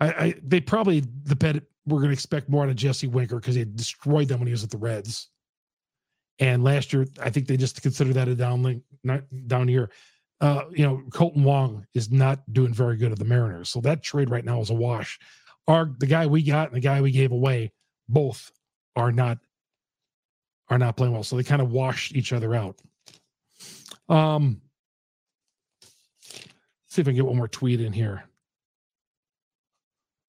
I, 0.00 0.08
I 0.08 0.34
they 0.42 0.60
probably 0.60 1.04
the 1.22 1.36
bet 1.36 1.62
we're 1.86 1.98
going 1.98 2.08
to 2.08 2.14
expect 2.14 2.48
more 2.48 2.64
out 2.64 2.68
of 2.68 2.74
Jesse 2.74 3.06
Winker 3.06 3.36
because 3.36 3.54
he 3.54 3.64
destroyed 3.64 4.26
them 4.26 4.40
when 4.40 4.48
he 4.48 4.52
was 4.52 4.64
at 4.64 4.70
the 4.70 4.76
Reds. 4.76 5.28
And 6.40 6.64
last 6.64 6.92
year, 6.92 7.06
I 7.22 7.30
think 7.30 7.46
they 7.46 7.56
just 7.56 7.80
considered 7.80 8.14
that 8.14 8.26
a 8.26 8.34
down 8.34 8.64
link, 8.64 8.82
not 9.04 9.22
down 9.46 9.68
year 9.68 9.90
uh, 10.40 10.64
you 10.70 10.84
know, 10.84 11.02
Kolten 11.10 11.42
Wong 11.42 11.86
is 11.94 12.10
not 12.10 12.52
doing 12.52 12.72
very 12.72 12.96
good 12.96 13.12
at 13.12 13.18
the 13.18 13.24
Mariners. 13.24 13.70
So 13.70 13.80
that 13.80 14.02
trade 14.02 14.30
right 14.30 14.44
now 14.44 14.60
is 14.60 14.70
a 14.70 14.74
wash. 14.74 15.18
Our 15.66 15.90
the 15.98 16.06
guy 16.06 16.26
we 16.26 16.42
got 16.42 16.68
and 16.68 16.76
the 16.76 16.80
guy 16.80 17.00
we 17.00 17.10
gave 17.10 17.32
away, 17.32 17.72
both 18.08 18.52
are 18.94 19.12
not 19.12 19.38
are 20.68 20.78
not 20.78 20.96
playing 20.96 21.12
well. 21.12 21.22
So 21.22 21.36
they 21.36 21.42
kind 21.42 21.62
of 21.62 21.72
wash 21.72 22.12
each 22.14 22.32
other 22.32 22.54
out. 22.54 22.76
Um 24.08 24.60
see 26.86 27.00
if 27.00 27.08
I 27.08 27.10
can 27.10 27.16
get 27.16 27.26
one 27.26 27.36
more 27.36 27.48
tweet 27.48 27.80
in 27.80 27.92
here. 27.92 28.24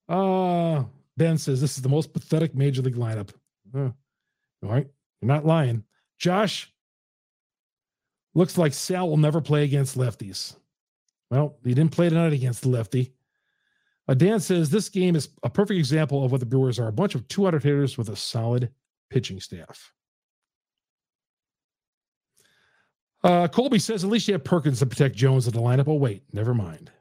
Uh 0.08 0.86
Ben 1.17 1.38
says 1.38 1.60
this 1.60 1.76
is 1.76 1.84
the 1.84 1.89
most 1.89 2.13
pathetic 2.13 2.56
major 2.56 2.82
league 2.82 2.96
lineup. 2.96 3.32
Uh, 3.76 3.89
all 4.63 4.72
right, 4.72 4.88
you're 5.22 5.28
not 5.28 5.46
lying. 5.46 5.84
Josh, 6.20 6.72
Looks 8.38 8.56
like 8.56 8.71
Sal 8.71 9.10
will 9.10 9.17
never 9.17 9.41
play 9.41 9.63
against 9.63 9.97
lefties. 9.97 10.56
Well, 11.32 11.58
he 11.63 11.73
didn't 11.73 11.91
play 11.91 12.08
tonight 12.08 12.34
against 12.34 12.62
the 12.62 12.69
lefty. 12.69 13.15
Uh, 14.08 14.13
Dan 14.13 14.39
says 14.39 14.69
this 14.69 14.89
game 14.89 15.15
is 15.15 15.30
a 15.41 15.50
perfect 15.50 15.80
example 15.80 16.23
of 16.23 16.32
what 16.32 16.39
the 16.39 16.45
Brewers 16.45 16.78
are 16.78 16.88
a 16.88 16.91
bunch 16.91 17.15
of 17.15 17.28
200 17.30 17.63
hitters 17.63 17.97
with 17.97 18.10
a 18.10 18.15
solid 18.15 18.69
pitching 19.10 19.39
staff. 19.39 19.91
Uh, 23.23 23.47
Colby 23.47 23.80
says 23.80 24.04
at 24.04 24.12
least 24.12 24.28
you 24.28 24.36
have 24.36 24.43
Perkins 24.43 24.78
to 24.80 24.86
protect 24.86 25.15
Jones 25.15 25.47
in 25.47 25.54
the 25.54 25.60
lineup. 25.60 25.88
Oh, 25.88 25.95
wait, 25.95 26.21
never 26.32 26.54
mind. 26.54 26.91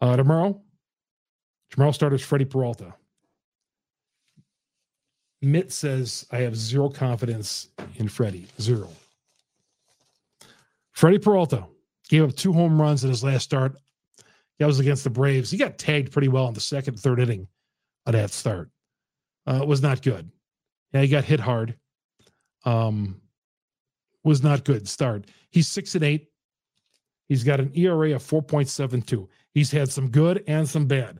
Uh, 0.00 0.14
tomorrow, 0.14 0.62
tomorrow 1.72 1.90
starters 1.90 2.22
Freddy 2.22 2.44
Peralta. 2.44 2.94
Mitt 5.42 5.72
says, 5.72 6.24
I 6.30 6.38
have 6.38 6.56
zero 6.56 6.88
confidence 6.88 7.68
in 7.96 8.08
Freddy. 8.08 8.46
Zero. 8.60 8.88
Freddy 10.92 11.18
Peralta 11.18 11.66
gave 12.08 12.22
up 12.22 12.36
two 12.36 12.52
home 12.52 12.80
runs 12.80 13.02
in 13.02 13.10
his 13.10 13.24
last 13.24 13.42
start. 13.42 13.76
That 14.58 14.66
was 14.66 14.78
against 14.78 15.02
the 15.02 15.10
Braves. 15.10 15.50
He 15.50 15.58
got 15.58 15.78
tagged 15.78 16.12
pretty 16.12 16.28
well 16.28 16.46
in 16.46 16.54
the 16.54 16.60
second, 16.60 17.00
third 17.00 17.18
inning 17.18 17.48
of 18.06 18.12
that 18.12 18.30
start. 18.30 18.70
Uh, 19.46 19.60
it 19.62 19.66
was 19.66 19.82
not 19.82 20.02
good. 20.02 20.30
Yeah, 20.92 21.02
he 21.02 21.08
got 21.08 21.24
hit 21.24 21.40
hard. 21.40 21.76
Um, 22.64 23.20
was 24.22 24.44
not 24.44 24.64
good 24.64 24.88
start. 24.88 25.26
He's 25.50 25.66
six 25.66 25.96
and 25.96 26.04
eight. 26.04 26.28
He's 27.28 27.42
got 27.42 27.58
an 27.58 27.72
ERA 27.74 28.14
of 28.14 28.22
4.72. 28.22 29.26
He's 29.54 29.70
had 29.72 29.90
some 29.90 30.10
good 30.10 30.44
and 30.46 30.68
some 30.68 30.86
bad. 30.86 31.18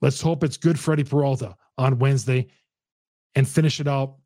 Let's 0.00 0.20
hope 0.20 0.42
it's 0.42 0.56
good 0.56 0.80
Freddy 0.80 1.04
Peralta 1.04 1.54
on 1.78 1.98
Wednesday 1.98 2.48
and 3.34 3.48
finish 3.48 3.80
it 3.80 3.88
out 3.88 4.16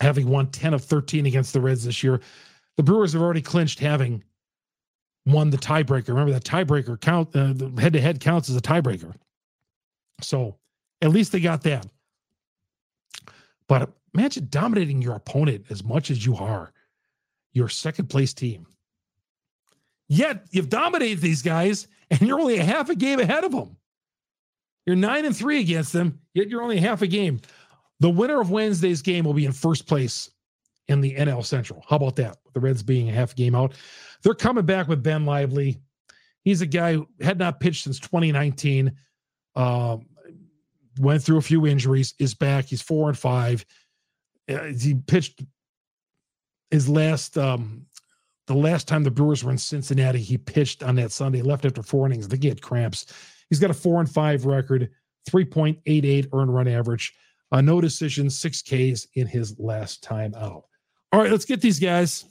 having 0.00 0.28
won 0.28 0.48
10 0.48 0.74
of 0.74 0.84
13 0.84 1.26
against 1.26 1.52
the 1.52 1.60
Reds 1.60 1.84
this 1.84 2.02
year. 2.02 2.20
The 2.76 2.82
Brewers 2.82 3.12
have 3.12 3.22
already 3.22 3.42
clinched 3.42 3.78
having 3.78 4.24
won 5.26 5.50
the 5.50 5.58
tiebreaker. 5.58 6.08
Remember 6.08 6.32
that 6.32 6.44
tiebreaker 6.44 7.00
count, 7.00 7.34
uh, 7.36 7.52
the 7.54 7.72
head 7.80 7.92
to 7.92 8.00
head 8.00 8.20
counts 8.20 8.50
as 8.50 8.56
a 8.56 8.60
tiebreaker. 8.60 9.14
So 10.20 10.56
at 11.00 11.10
least 11.10 11.32
they 11.32 11.40
got 11.40 11.62
that. 11.62 11.86
But 13.68 13.90
imagine 14.14 14.48
dominating 14.50 15.00
your 15.00 15.14
opponent 15.14 15.66
as 15.70 15.84
much 15.84 16.10
as 16.10 16.24
you 16.24 16.36
are 16.36 16.72
your 17.52 17.68
second 17.68 18.08
place 18.08 18.34
team. 18.34 18.66
Yet 20.08 20.46
you've 20.50 20.68
dominated 20.68 21.20
these 21.20 21.42
guys 21.42 21.86
and 22.10 22.20
you're 22.20 22.40
only 22.40 22.58
a 22.58 22.64
half 22.64 22.90
a 22.90 22.94
game 22.94 23.20
ahead 23.20 23.44
of 23.44 23.52
them. 23.52 23.76
You're 24.84 24.96
nine 24.96 25.24
and 25.24 25.36
three 25.36 25.60
against 25.60 25.92
them, 25.92 26.20
yet 26.34 26.48
you're 26.48 26.62
only 26.62 26.78
half 26.78 27.02
a 27.02 27.06
game. 27.06 27.40
The 28.02 28.10
winner 28.10 28.40
of 28.40 28.50
Wednesday's 28.50 29.00
game 29.00 29.24
will 29.24 29.32
be 29.32 29.46
in 29.46 29.52
first 29.52 29.86
place 29.86 30.28
in 30.88 31.00
the 31.00 31.14
NL 31.14 31.44
Central. 31.44 31.84
How 31.88 31.94
about 31.94 32.16
that? 32.16 32.36
The 32.52 32.58
Reds 32.58 32.82
being 32.82 33.08
a 33.08 33.12
half 33.12 33.36
game 33.36 33.54
out. 33.54 33.74
They're 34.24 34.34
coming 34.34 34.66
back 34.66 34.88
with 34.88 35.04
Ben 35.04 35.24
Lively. 35.24 35.78
He's 36.42 36.62
a 36.62 36.66
guy 36.66 36.94
who 36.94 37.06
had 37.20 37.38
not 37.38 37.60
pitched 37.60 37.84
since 37.84 38.00
2019. 38.00 38.90
Um, 39.54 40.06
went 40.98 41.22
through 41.22 41.36
a 41.36 41.42
few 41.42 41.64
injuries, 41.64 42.14
is 42.18 42.34
back. 42.34 42.64
He's 42.64 42.82
four 42.82 43.08
and 43.08 43.16
five. 43.16 43.64
Uh, 44.50 44.64
he 44.64 44.94
pitched 44.94 45.40
his 46.72 46.88
last 46.88 47.38
um, 47.38 47.86
the 48.48 48.54
last 48.54 48.88
time 48.88 49.04
the 49.04 49.12
Brewers 49.12 49.44
were 49.44 49.52
in 49.52 49.58
Cincinnati, 49.58 50.18
he 50.18 50.38
pitched 50.38 50.82
on 50.82 50.96
that 50.96 51.12
Sunday, 51.12 51.40
left 51.40 51.64
after 51.64 51.84
four 51.84 52.06
innings. 52.06 52.26
He 52.32 52.48
had 52.48 52.62
cramps. 52.62 53.06
He's 53.48 53.60
got 53.60 53.70
a 53.70 53.74
four 53.74 54.00
and 54.00 54.10
five 54.10 54.44
record, 54.44 54.90
3.88 55.30 56.30
earned 56.32 56.52
run 56.52 56.66
average. 56.66 57.14
Uh, 57.52 57.60
no 57.60 57.80
decisions, 57.80 58.38
six 58.38 58.62
Ks 58.62 59.06
in 59.14 59.26
his 59.26 59.58
last 59.58 60.02
time 60.02 60.34
out. 60.34 60.64
All 61.12 61.20
right, 61.20 61.30
let's 61.30 61.44
get 61.44 61.60
these 61.60 61.78
guys, 61.78 62.24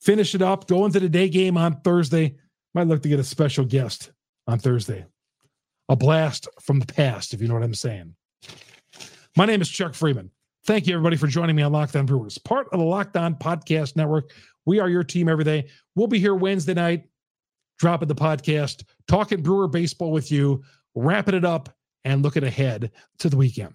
finish 0.00 0.34
it 0.34 0.42
up, 0.42 0.68
go 0.68 0.84
into 0.84 1.00
the 1.00 1.08
day 1.08 1.30
game 1.30 1.56
on 1.56 1.80
Thursday. 1.80 2.36
Might 2.74 2.86
look 2.86 3.02
to 3.02 3.08
get 3.08 3.18
a 3.18 3.24
special 3.24 3.64
guest 3.64 4.12
on 4.46 4.58
Thursday. 4.58 5.06
A 5.88 5.96
blast 5.96 6.46
from 6.60 6.78
the 6.78 6.86
past, 6.86 7.32
if 7.32 7.40
you 7.40 7.48
know 7.48 7.54
what 7.54 7.62
I'm 7.62 7.72
saying. 7.72 8.14
My 9.34 9.46
name 9.46 9.62
is 9.62 9.70
Chuck 9.70 9.92
Freimund. 9.92 10.28
Thank 10.66 10.86
you, 10.86 10.94
everybody, 10.94 11.16
for 11.16 11.26
joining 11.26 11.56
me 11.56 11.62
on 11.62 11.72
Locked 11.72 11.96
On 11.96 12.04
Brewers, 12.04 12.36
part 12.36 12.68
of 12.72 12.78
the 12.78 12.84
Locked 12.84 13.16
On 13.16 13.34
Podcast 13.34 13.96
Network. 13.96 14.32
We 14.66 14.80
are 14.80 14.90
your 14.90 15.04
team 15.04 15.28
every 15.28 15.44
day. 15.44 15.68
We'll 15.94 16.08
be 16.08 16.18
here 16.18 16.34
Wednesday 16.34 16.74
night, 16.74 17.04
dropping 17.78 18.08
the 18.08 18.14
podcast, 18.14 18.84
talking 19.08 19.42
Brewer 19.42 19.68
baseball 19.68 20.10
with 20.10 20.30
you, 20.30 20.62
wrapping 20.94 21.36
it 21.36 21.44
up, 21.44 21.74
and 22.04 22.22
looking 22.22 22.44
ahead 22.44 22.90
to 23.20 23.30
the 23.30 23.36
weekend. 23.36 23.72